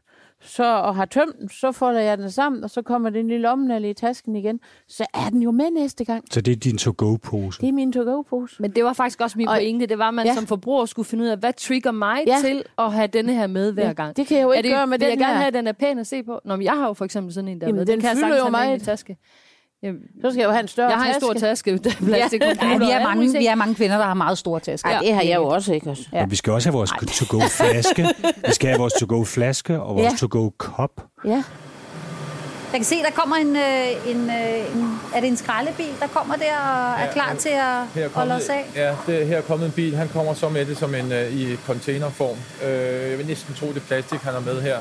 så, 0.45 0.63
og 0.63 0.95
har 0.95 1.05
tømt 1.05 1.39
den, 1.39 1.49
så 1.49 1.71
folder 1.71 2.01
jeg 2.01 2.17
den 2.17 2.31
sammen, 2.31 2.63
og 2.63 2.69
så 2.69 2.81
kommer 2.81 3.09
den 3.09 3.29
i 3.31 3.37
lommen 3.37 3.71
eller 3.71 3.89
i 3.89 3.93
tasken 3.93 4.35
igen. 4.35 4.59
Så 4.87 5.05
er 5.13 5.29
den 5.29 5.41
jo 5.41 5.51
med 5.51 5.65
næste 5.71 6.05
gang. 6.05 6.23
Så 6.31 6.41
det 6.41 6.51
er 6.51 6.55
din 6.55 6.77
to-go-pose. 6.77 7.61
Det 7.61 7.69
er 7.69 7.73
min 7.73 7.91
to-go-pose. 7.93 8.55
Men 8.61 8.71
det 8.71 8.83
var 8.83 8.93
faktisk 8.93 9.21
også 9.21 9.37
min 9.37 9.47
Og- 9.47 9.55
pointe. 9.55 9.85
Det 9.85 9.97
var, 9.97 10.07
at 10.07 10.13
man 10.13 10.25
Ja. 10.25 10.31
ja. 10.31 10.35
som 10.35 10.47
forbruger 10.47 10.85
skulle 10.85 11.07
finde 11.07 11.23
ud 11.23 11.29
af, 11.29 11.37
hvad 11.37 11.53
trigger 11.53 11.91
mig 11.91 12.23
Ja. 12.27 12.33
ja. 12.33 12.47
til 12.49 12.63
at 12.77 12.93
have 12.93 13.07
denne 13.07 13.33
her 13.33 13.47
med 13.47 13.71
hver 13.71 13.93
gang. 13.93 14.17
Det 14.17 14.27
kan 14.27 14.37
jeg 14.37 14.43
jo 14.43 14.51
ikke 14.51 14.67
det, 14.69 14.75
gøre 14.75 14.87
med 14.87 14.99
den 14.99 15.09
jeg 15.09 15.17
gerne 15.17 15.33
her. 15.33 15.37
have, 15.39 15.47
at 15.47 15.53
den 15.53 15.67
er 15.67 15.71
pæn 15.71 15.99
at 15.99 16.07
se 16.07 16.23
på? 16.23 16.39
Nå, 16.45 16.55
men 16.55 16.63
jeg 16.65 16.73
har 16.73 16.87
jo 16.87 16.93
for 16.93 17.05
eksempel 17.05 17.33
sådan 17.33 17.47
en 17.47 17.61
der 17.61 17.67
Jamen, 17.67 17.77
med. 17.79 17.85
den 17.85 17.99
kan 17.99 18.09
jeg 18.09 18.17
fylder 18.17 18.37
jo 18.37 18.49
med 18.49 18.81
i 18.81 18.85
taske. 18.85 19.17
Jamen, 19.85 20.01
Så 20.21 20.29
skal 20.31 20.39
jeg 20.39 20.45
jo 20.47 20.51
have 20.51 20.61
en 20.61 20.67
større 20.67 20.89
jeg 20.89 20.97
har 20.97 21.05
en 21.05 21.13
taske. 21.13 21.25
stor 21.25 21.33
taske, 21.33 21.77
der 21.77 21.89
er 21.89 22.05
plastik 22.05 22.41
på 22.41 22.45
Nej, 22.65 22.77
vi 22.77 22.85
er, 22.91 23.03
mange, 23.03 23.37
vi 23.39 23.45
er 23.45 23.55
mange 23.55 23.75
kvinder, 23.75 23.97
der 23.97 24.05
har 24.05 24.13
meget 24.13 24.37
store 24.37 24.59
tasker. 24.59 24.89
Ej, 24.89 24.99
det 24.99 25.13
har 25.13 25.21
jeg 25.21 25.35
jo 25.35 25.45
også, 25.47 25.73
ikke 25.73 25.89
også? 25.89 26.03
Ja. 26.13 26.21
Og 26.23 26.31
vi 26.31 26.35
skal 26.35 26.53
også 26.53 26.69
have 26.69 26.77
vores 26.77 26.91
to-go-flaske. 27.13 28.07
vi 28.47 28.53
skal 28.53 28.69
have 28.69 28.79
vores 28.79 28.93
to-go-flaske 28.93 29.79
og 29.81 29.95
vores 29.95 30.11
Ja. 30.11 30.17
to-go-kop. 30.17 31.01
Ja. 31.25 31.43
Jeg 32.71 32.79
kan 32.79 32.83
se, 32.83 32.95
der 32.95 33.11
kommer 33.11 33.35
en, 33.35 33.55
øh, 33.55 34.11
en, 34.15 34.29
øh, 34.29 34.75
en 34.75 34.99
er 35.15 35.19
det 35.19 35.27
en 35.29 35.37
skraldebil, 35.37 35.85
der 35.99 36.07
kommer 36.07 36.35
der 36.35 36.57
og 36.57 36.99
er 36.99 37.05
Ja, 37.05 37.11
klar 37.13 37.23
han- 37.23 37.37
til 37.37 37.49
at 37.49 37.87
Her 37.95 38.05
er 38.05 38.09
holde 38.13 38.33
os 38.35 38.49
af. 38.49 38.65
ja, 38.75 38.95
det, 39.07 39.27
her 39.27 39.37
er 39.37 39.41
kommet 39.41 39.65
en 39.65 39.71
bil. 39.71 39.95
Han 39.95 40.07
kommer 40.07 40.33
så 40.33 40.49
med 40.49 40.65
det 40.65 40.77
som 40.77 40.95
en, 40.95 41.05
uh, 41.11 41.33
i 41.41 41.55
containerform. 41.65 42.37
Uh, 42.61 42.69
jeg 43.09 43.17
vil 43.17 43.25
næsten 43.25 43.55
tro, 43.55 43.67
det 43.67 43.75
er 43.77 43.79
plastik, 43.79 44.19
han 44.19 44.33
har 44.33 44.39
med 44.39 44.61
her. 44.61 44.77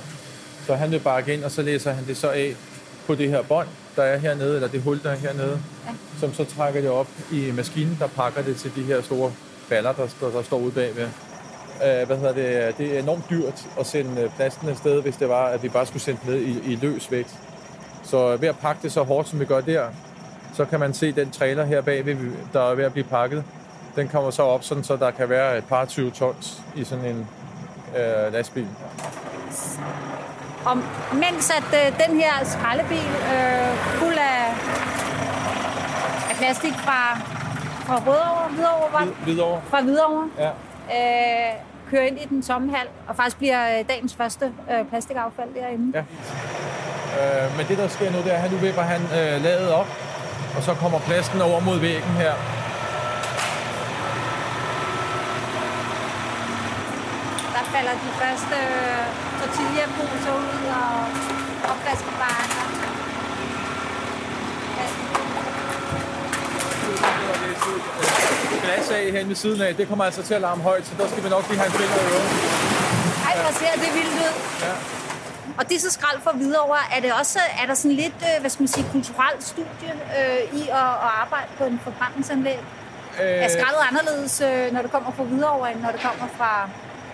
Så 0.66 0.74
han 0.74 0.90
vil 0.90 0.98
bakke 1.00 1.34
ind, 1.34 1.44
og 1.44 1.50
så 1.50 1.62
læser 1.62 1.92
han 1.92 2.04
det 2.06 2.16
så 2.16 2.28
af 2.30 2.54
på 3.06 3.14
det 3.14 3.28
her 3.28 3.42
bånd, 3.42 3.68
der 3.96 4.02
er 4.02 4.16
hernede, 4.16 4.54
eller 4.54 4.68
det 4.68 4.82
hul, 4.82 5.02
der 5.02 5.10
er 5.10 5.16
hernede, 5.16 5.60
ja. 5.86 5.90
som 6.20 6.34
så 6.34 6.44
trækker 6.44 6.80
det 6.80 6.90
op 6.90 7.08
i 7.32 7.52
maskinen, 7.56 7.96
der 8.00 8.06
pakker 8.06 8.42
det 8.42 8.56
til 8.56 8.72
de 8.76 8.82
her 8.82 9.02
store 9.02 9.32
baller, 9.68 9.92
der, 9.92 10.06
der, 10.20 10.30
der 10.30 10.42
står 10.42 10.58
ude 10.58 10.72
bagved. 10.72 11.08
Uh, 11.74 12.06
hvad 12.06 12.16
hedder 12.16 12.32
det? 12.32 12.78
Det 12.78 12.94
er 12.94 13.02
enormt 13.02 13.30
dyrt 13.30 13.66
at 13.80 13.86
sende 13.86 14.22
øh, 14.22 14.30
plasten 14.36 14.68
afsted, 14.68 15.02
hvis 15.02 15.16
det 15.16 15.28
var, 15.28 15.46
at 15.46 15.62
vi 15.62 15.68
bare 15.68 15.86
skulle 15.86 16.02
sende 16.02 16.20
det 16.26 16.30
ned 16.30 16.40
i, 16.40 16.72
i 16.72 16.76
løs 16.76 17.10
vægt. 17.10 17.38
Så 18.04 18.36
ved 18.36 18.48
at 18.48 18.58
pakke 18.58 18.82
det 18.82 18.92
så 18.92 19.02
hårdt, 19.02 19.28
som 19.28 19.40
vi 19.40 19.44
gør 19.44 19.60
der, 19.60 19.88
så 20.54 20.64
kan 20.64 20.80
man 20.80 20.94
se 20.94 21.12
den 21.12 21.30
trailer 21.30 21.64
her 21.64 21.80
bagved, 21.80 22.16
der 22.52 22.70
er 22.70 22.74
ved 22.74 22.84
at 22.84 22.92
blive 22.92 23.04
pakket. 23.04 23.44
Den 23.96 24.08
kommer 24.08 24.30
så 24.30 24.42
op, 24.42 24.64
sådan, 24.64 24.84
så 24.84 24.96
der 24.96 25.10
kan 25.10 25.28
være 25.28 25.58
et 25.58 25.64
par 25.64 25.84
20 25.84 26.10
tons 26.10 26.62
i 26.76 26.84
sådan 26.84 27.04
en 27.04 27.26
øh, 27.96 28.32
lastbil. 28.32 28.68
Og 30.66 30.76
mens 31.12 31.50
at 31.50 31.68
øh, 31.80 32.06
den 32.08 32.20
her 32.20 32.32
skraldebil 32.44 33.08
øh, 33.34 33.76
fuld 34.00 34.14
af, 34.18 34.46
af 36.30 36.36
plastik 36.38 36.72
fra, 36.72 37.18
fra 37.86 37.96
Rødovre, 38.06 38.48
Hvidovre, 38.50 38.92
var 38.92 39.00
det? 39.04 39.14
Videre. 39.26 39.60
fra 39.70 39.80
Hvidovre, 39.82 40.28
Ja. 40.38 40.48
øh, 40.48 41.52
kører 41.90 42.02
ind 42.02 42.18
i 42.20 42.24
den 42.28 42.42
tomme 42.42 42.76
hal, 42.76 42.86
og 43.08 43.16
faktisk 43.16 43.36
bliver 43.38 43.78
øh, 43.78 43.84
dagens 43.88 44.14
første 44.14 44.52
øh, 44.72 44.86
plastikaffald 44.88 45.54
derinde. 45.54 45.98
Ja. 45.98 46.04
Øh, 47.44 47.56
men 47.56 47.66
det, 47.68 47.78
der 47.78 47.88
sker 47.88 48.10
nu, 48.10 48.18
det 48.18 48.34
er, 48.34 48.42
at 48.42 48.52
nu 48.52 48.56
vipper 48.58 48.82
han 48.82 49.00
øh, 49.02 49.42
ladet 49.42 49.72
op, 49.72 49.86
og 50.56 50.62
så 50.62 50.74
kommer 50.74 50.98
plasten 50.98 51.40
over 51.42 51.60
mod 51.60 51.78
væggen 51.78 52.10
her. 52.10 52.32
Der 57.56 57.64
falder 57.74 57.92
de 57.92 58.10
første 58.22 58.54
øh, 58.54 59.33
tortilla-poser 59.44 60.34
ud 60.42 60.62
og 60.80 60.94
opvaskebakker. 61.70 62.64
Glas 68.64 68.90
af 68.90 69.12
hen 69.12 69.28
ved 69.28 69.36
siden 69.36 69.60
af, 69.62 69.74
det 69.74 69.88
kommer 69.88 70.04
altså 70.04 70.22
til 70.22 70.34
at 70.34 70.40
larme 70.40 70.62
højt, 70.62 70.86
så 70.86 70.92
der 70.98 71.08
skal 71.08 71.24
vi 71.24 71.28
nok 71.28 71.48
lige 71.48 71.58
have 71.58 71.66
en 71.66 71.72
finger 71.72 71.96
i 71.96 72.06
øret. 72.14 72.28
Ej, 73.28 73.34
hvor 73.42 73.52
ser 73.60 73.74
det 73.84 73.90
vildt 73.98 74.14
ud. 74.26 74.34
Ja. 74.66 74.74
Og 75.58 75.68
det 75.68 75.74
er 75.76 75.80
så 75.80 75.90
skrald 75.90 76.20
for 76.20 76.32
videre. 76.44 76.64
Er, 76.96 77.00
det 77.00 77.12
også, 77.20 77.38
er 77.62 77.66
der 77.66 77.74
sådan 77.74 77.96
lidt, 77.96 78.18
øh, 78.28 78.40
hvad 78.40 78.50
skal 78.50 78.62
man 78.62 78.68
sige, 78.68 78.86
kulturelt 78.92 79.44
studie 79.44 79.92
øh, 80.18 80.60
i 80.60 80.62
at, 80.62 80.88
at 81.06 81.10
arbejde 81.22 81.48
på 81.58 81.64
en 81.64 81.80
forbrændingsanlæg? 81.84 82.58
Er 83.18 83.48
skraldet 83.48 83.82
anderledes, 83.90 84.40
øh, 84.40 84.72
når 84.72 84.82
det 84.82 84.90
kommer 84.90 85.12
fra 85.16 85.24
Hvidovre, 85.24 85.72
end 85.72 85.80
når 85.80 85.90
det 85.90 86.00
kommer 86.00 86.28
fra 86.38 86.68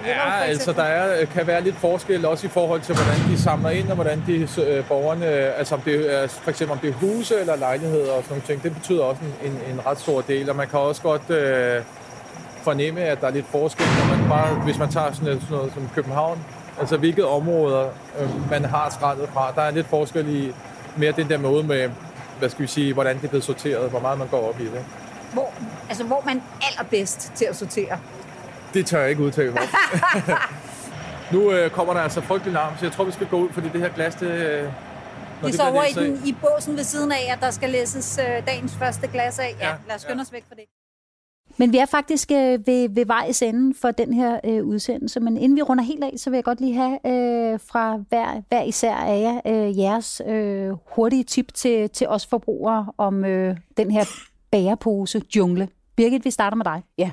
Ja, 0.06 0.42
altså 0.42 0.72
der 0.72 0.82
er, 0.82 1.24
kan 1.24 1.46
være 1.46 1.62
lidt 1.62 1.76
forskel 1.76 2.26
også 2.26 2.46
i 2.46 2.50
forhold 2.50 2.80
til, 2.80 2.94
hvordan 2.94 3.30
de 3.30 3.42
samler 3.42 3.70
ind, 3.70 3.88
og 3.88 3.94
hvordan 3.94 4.22
de 4.26 4.48
øh, 4.66 4.84
borgerne, 4.88 5.26
altså 5.26 5.74
om 5.74 5.80
det 5.80 6.14
er, 6.14 6.26
for 6.26 6.50
eksempel 6.50 6.72
om 6.72 6.78
det 6.78 6.88
er 6.88 6.94
huse 6.94 7.40
eller 7.40 7.56
lejligheder 7.56 8.12
og 8.12 8.22
sådan 8.22 8.28
nogle 8.28 8.42
ting, 8.46 8.62
det 8.62 8.74
betyder 8.74 9.02
også 9.02 9.22
en, 9.22 9.50
en, 9.50 9.58
en 9.72 9.86
ret 9.86 10.00
stor 10.00 10.20
del, 10.20 10.50
og 10.50 10.56
man 10.56 10.68
kan 10.68 10.78
også 10.78 11.02
godt 11.02 11.30
øh, 11.30 11.82
fornemme, 12.62 13.00
at 13.00 13.20
der 13.20 13.26
er 13.26 13.30
lidt 13.30 13.46
forskel, 13.46 13.86
når 13.86 14.16
man 14.16 14.28
bare, 14.28 14.54
hvis 14.54 14.78
man 14.78 14.90
tager 14.90 15.12
sådan 15.12 15.24
noget, 15.24 15.42
sådan 15.42 15.56
noget 15.56 15.72
som 15.74 15.90
København, 15.94 16.44
altså 16.80 16.96
hvilket 16.96 17.24
områder 17.24 17.88
øh, 18.20 18.50
man 18.50 18.64
har 18.64 18.90
skraldet 18.90 19.28
fra, 19.28 19.52
der 19.54 19.62
er 19.62 19.70
lidt 19.70 19.86
forskel 19.86 20.28
i 20.28 20.52
mere 20.96 21.12
den 21.12 21.28
der 21.28 21.38
måde 21.38 21.64
med, 21.64 21.90
hvad 22.38 22.48
skal 22.48 22.62
vi 22.62 22.66
sige, 22.66 22.92
hvordan 22.92 23.16
det 23.16 23.24
er 23.24 23.28
blevet 23.28 23.44
sorteret, 23.44 23.90
hvor 23.90 24.00
meget 24.00 24.18
man 24.18 24.28
går 24.28 24.48
op 24.48 24.60
i 24.60 24.64
det. 24.64 24.84
Hvor, 25.32 25.52
altså, 25.88 26.04
hvor 26.04 26.22
man 26.26 26.42
allerbedst 26.70 27.32
til 27.34 27.44
at 27.44 27.56
sortere. 27.56 27.98
Det 28.74 28.86
tør 28.86 29.00
jeg 29.00 29.10
ikke 29.10 29.22
udtale 29.22 29.50
mig. 29.50 29.62
nu 31.32 31.52
øh, 31.52 31.70
kommer 31.70 31.94
der 31.94 32.00
altså 32.00 32.20
frygtelig 32.20 32.52
larm, 32.52 32.72
så 32.78 32.84
jeg 32.84 32.92
tror, 32.92 33.04
vi 33.04 33.12
skal 33.12 33.26
gå 33.26 33.36
ud, 33.36 33.48
fordi 33.48 33.68
det 33.68 33.80
her 33.80 33.88
glas, 33.88 34.14
det... 34.14 34.30
Øh, 34.30 34.62
når 34.62 35.48
Vi 35.48 35.52
det 35.52 35.60
sover 35.60 35.70
bliver 35.70 36.04
i, 36.04 36.10
den, 36.10 36.22
i 36.26 36.34
båsen 36.40 36.76
ved 36.76 36.84
siden 36.84 37.12
af, 37.12 37.32
at 37.32 37.38
der 37.40 37.50
skal 37.50 37.70
læses 37.70 38.20
øh, 38.22 38.46
dagens 38.46 38.72
første 38.76 39.06
glas 39.06 39.38
af. 39.38 39.56
Ja, 39.60 39.68
Ja, 39.68 39.74
lad 39.88 39.96
os 39.96 40.02
skynde 40.02 40.16
ja. 40.16 40.22
os 40.22 40.32
væk 40.32 40.44
fra 40.48 40.54
det. 40.54 40.64
Men 41.56 41.72
vi 41.72 41.78
er 41.78 41.86
faktisk 41.86 42.30
øh, 42.30 42.66
ved, 42.66 42.88
ved 42.94 43.06
vejs 43.06 43.42
ende 43.42 43.74
for 43.80 43.90
den 43.90 44.12
her 44.12 44.40
øh, 44.44 44.64
udsendelse. 44.64 45.20
Men 45.20 45.36
inden 45.36 45.56
vi 45.56 45.62
runder 45.62 45.84
helt 45.84 46.04
af, 46.04 46.12
så 46.16 46.30
vil 46.30 46.36
jeg 46.36 46.44
godt 46.44 46.60
lige 46.60 46.74
have 46.74 46.92
øh, 47.06 47.60
fra 47.60 47.96
hver, 48.08 48.42
hver 48.48 48.62
især 48.62 48.94
af 48.94 49.20
jer 49.20 49.40
øh, 49.46 49.78
jeres 49.78 50.22
øh, 50.26 50.70
hurtige 50.94 51.24
tip 51.24 51.54
til, 51.54 51.90
til 51.90 52.08
os 52.08 52.26
forbrugere 52.26 52.92
om 52.98 53.24
øh, 53.24 53.56
den 53.76 53.90
her 53.90 54.04
bærepose 54.50 55.22
jungle. 55.36 55.68
Birgit, 55.96 56.24
vi 56.24 56.30
starter 56.30 56.56
med 56.56 56.64
dig. 56.64 56.82
Ja, 56.98 57.10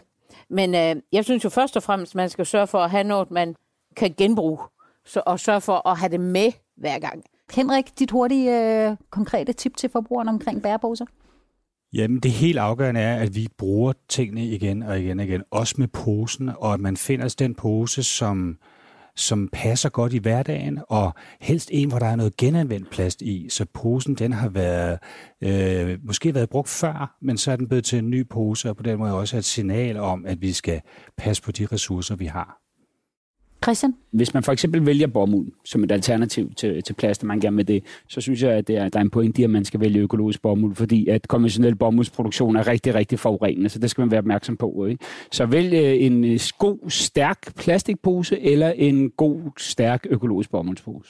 men 0.49 0.75
øh, 0.75 1.01
jeg 1.11 1.25
synes 1.25 1.43
jo 1.43 1.49
først 1.49 1.77
og 1.77 1.83
fremmest, 1.83 2.15
man 2.15 2.29
skal 2.29 2.45
sørge 2.45 2.67
for 2.67 2.79
at 2.79 2.89
have 2.89 3.03
noget, 3.03 3.31
man 3.31 3.55
kan 3.95 4.13
genbruge. 4.17 4.59
Så, 5.05 5.21
og 5.25 5.39
sørge 5.39 5.61
for 5.61 5.87
at 5.87 5.97
have 5.97 6.11
det 6.11 6.19
med 6.19 6.51
hver 6.77 6.99
gang. 6.99 7.23
Henrik, 7.53 7.99
dit 7.99 8.11
hurtige, 8.11 8.87
øh, 8.89 8.97
konkrete 9.09 9.53
tip 9.53 9.77
til 9.77 9.89
forbrugerne 9.89 10.29
omkring 10.29 10.63
bæreposer? 10.63 11.05
Jamen, 11.93 12.19
det 12.19 12.31
helt 12.31 12.57
afgørende 12.57 13.01
er, 13.01 13.15
at 13.15 13.35
vi 13.35 13.47
bruger 13.57 13.93
tingene 14.09 14.45
igen 14.45 14.83
og 14.83 14.99
igen 14.99 15.19
og 15.19 15.25
igen, 15.25 15.43
også 15.51 15.75
med 15.77 15.87
posen, 15.87 16.49
og 16.57 16.73
at 16.73 16.79
man 16.79 16.97
finder 16.97 17.35
den 17.39 17.55
pose, 17.55 18.03
som, 18.03 18.57
som 19.17 19.49
passer 19.53 19.89
godt 19.89 20.13
i 20.13 20.17
hverdagen, 20.17 20.79
og 20.89 21.13
helst 21.41 21.69
en, 21.73 21.89
hvor 21.89 21.99
der 21.99 22.05
er 22.05 22.15
noget 22.15 22.37
genanvendt 22.37 22.89
plast 22.89 23.21
i, 23.21 23.49
så 23.49 23.65
posen 23.73 24.15
den 24.15 24.33
har 24.33 24.49
været, 24.49 24.99
øh, 25.41 25.99
måske 26.03 26.33
været 26.33 26.49
brugt 26.49 26.69
før, 26.69 27.17
men 27.21 27.37
så 27.37 27.51
er 27.51 27.55
den 27.55 27.67
blevet 27.67 27.85
til 27.85 27.99
en 27.99 28.09
ny 28.09 28.27
pose, 28.29 28.69
og 28.69 28.77
på 28.77 28.83
den 28.83 28.99
måde 28.99 29.13
også 29.13 29.37
et 29.37 29.45
signal 29.45 29.97
om, 29.97 30.25
at 30.25 30.41
vi 30.41 30.53
skal 30.53 30.81
passe 31.17 31.43
på 31.43 31.51
de 31.51 31.65
ressourcer, 31.65 32.15
vi 32.15 32.25
har. 32.25 32.66
Christian? 33.63 33.93
Hvis 34.11 34.33
man 34.33 34.43
for 34.43 34.51
eksempel 34.51 34.85
vælger 34.85 35.07
bomuld 35.07 35.47
som 35.65 35.83
et 35.83 35.91
alternativ 35.91 36.53
til, 36.53 36.83
til 36.83 36.93
plast, 36.93 37.21
og 37.23 37.27
man 37.27 37.39
gerne 37.39 37.55
med 37.55 37.65
det, 37.65 37.83
så 38.07 38.21
synes 38.21 38.43
jeg, 38.43 38.51
at 38.51 38.67
det 38.67 38.77
er, 38.77 38.89
der 38.89 38.99
er 38.99 39.03
en 39.03 39.09
pointe 39.09 39.41
i, 39.41 39.43
at 39.43 39.49
man 39.49 39.65
skal 39.65 39.79
vælge 39.79 39.99
økologisk 39.99 40.41
bomuld, 40.41 40.75
fordi 40.75 41.07
at 41.07 41.27
konventionel 41.27 41.75
bomuldsproduktion 41.75 42.55
er 42.55 42.67
rigtig, 42.67 42.95
rigtig 42.95 43.19
forurenende, 43.19 43.69
så 43.69 43.79
det 43.79 43.89
skal 43.89 44.01
man 44.01 44.11
være 44.11 44.19
opmærksom 44.19 44.57
på. 44.57 44.85
Ikke? 44.85 45.05
Så 45.31 45.45
vælg 45.45 45.73
øh, 45.73 46.05
en 46.05 46.23
øh, 46.23 46.39
god, 46.59 46.89
stærk 46.89 47.55
plastikpose 47.55 48.39
eller 48.39 48.69
en 48.69 49.09
god, 49.09 49.41
stærk 49.57 50.05
økologisk 50.09 50.51
bomuldspose. 50.51 51.09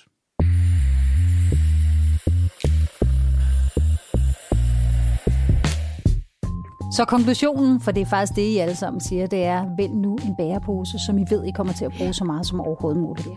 Så 6.92 7.06
konklusionen, 7.06 7.80
for 7.80 7.92
det 7.92 8.02
er 8.02 8.06
faktisk 8.06 8.36
det, 8.36 8.42
I 8.42 8.58
alle 8.58 8.76
sammen 8.76 9.00
siger, 9.02 9.28
det 9.28 9.44
er, 9.46 9.66
vælg 9.78 9.96
nu 9.96 10.18
en 10.26 10.36
bærepose, 10.36 11.00
som 11.00 11.18
I 11.18 11.26
ved, 11.30 11.44
I 11.44 11.52
kommer 11.52 11.74
til 11.74 11.86
at 11.86 11.94
bruge 11.98 12.14
så 12.14 12.24
meget 12.24 12.46
som 12.46 12.62
overhovedet 12.62 13.02
muligt. 13.02 13.28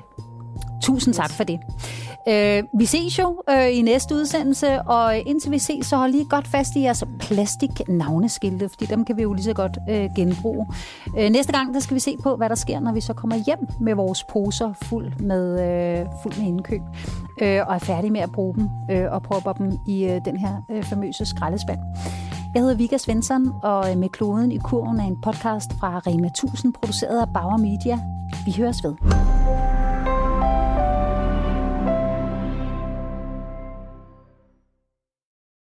Tusind 0.81 1.15
tak 1.15 1.31
for 1.31 1.45
det. 1.45 1.61
Øh, 2.29 2.63
vi 2.79 2.87
ses 2.87 3.19
jo 3.19 3.43
øh, 3.51 3.79
i 3.79 3.83
næste 3.83 4.15
udsendelse, 4.15 4.83
og 4.83 5.17
indtil 5.19 5.51
vi 5.51 5.59
ses, 5.59 5.87
så 5.87 5.97
hold 5.97 6.13
lige 6.13 6.25
godt 6.25 6.47
fast 6.47 6.77
i 6.77 6.81
jeres 6.81 7.05
plastik-navneskilte, 7.19 8.69
fordi 8.69 8.87
dem 8.87 9.05
kan 9.05 9.17
vi 9.17 9.23
jo 9.23 9.33
lige 9.33 9.45
så 9.45 9.53
godt 9.53 9.79
øh, 9.91 10.11
genbruge. 10.17 10.67
Øh, 11.19 11.31
næste 11.31 11.53
gang, 11.53 11.75
der 11.75 11.81
skal 11.81 11.95
vi 11.95 12.01
se 12.01 12.17
på, 12.23 12.37
hvad 12.37 12.49
der 12.49 12.55
sker, 12.55 12.81
når 12.81 12.93
vi 12.93 13.01
så 13.01 13.13
kommer 13.13 13.37
hjem 13.37 13.59
med 13.81 13.95
vores 13.95 14.25
poser 14.25 14.73
fuld 14.83 15.13
med, 15.21 15.61
øh, 15.61 16.07
fuld 16.23 16.39
med 16.39 16.47
indkøb, 16.47 16.83
øh, 17.43 17.61
og 17.67 17.75
er 17.75 17.79
færdige 17.79 18.11
med 18.11 18.21
at 18.21 18.33
bruge 18.33 18.55
dem 18.55 18.69
øh, 18.91 19.13
og 19.13 19.23
propper 19.23 19.53
dem 19.53 19.73
i 19.89 20.05
øh, 20.05 20.21
den 20.25 20.37
her 20.37 20.63
øh, 20.71 20.83
famøse 20.83 21.27
skraldespand. 21.27 21.79
Jeg 22.55 22.63
hedder 22.63 22.77
Vika 22.77 22.99
Svensson, 22.99 23.53
og 23.63 23.91
øh, 23.91 23.99
med 23.99 24.09
kloden 24.09 24.53
i 24.53 24.59
kurven 24.59 25.01
er 25.01 25.05
en 25.05 25.21
podcast 25.23 25.73
fra 25.81 25.99
Rema 26.07 26.27
1000, 26.27 26.73
produceret 26.73 27.21
af 27.21 27.33
Bauer 27.35 27.57
Media. 27.57 27.99
Vi 28.47 28.55
høres 28.59 28.85
ved. 28.85 28.95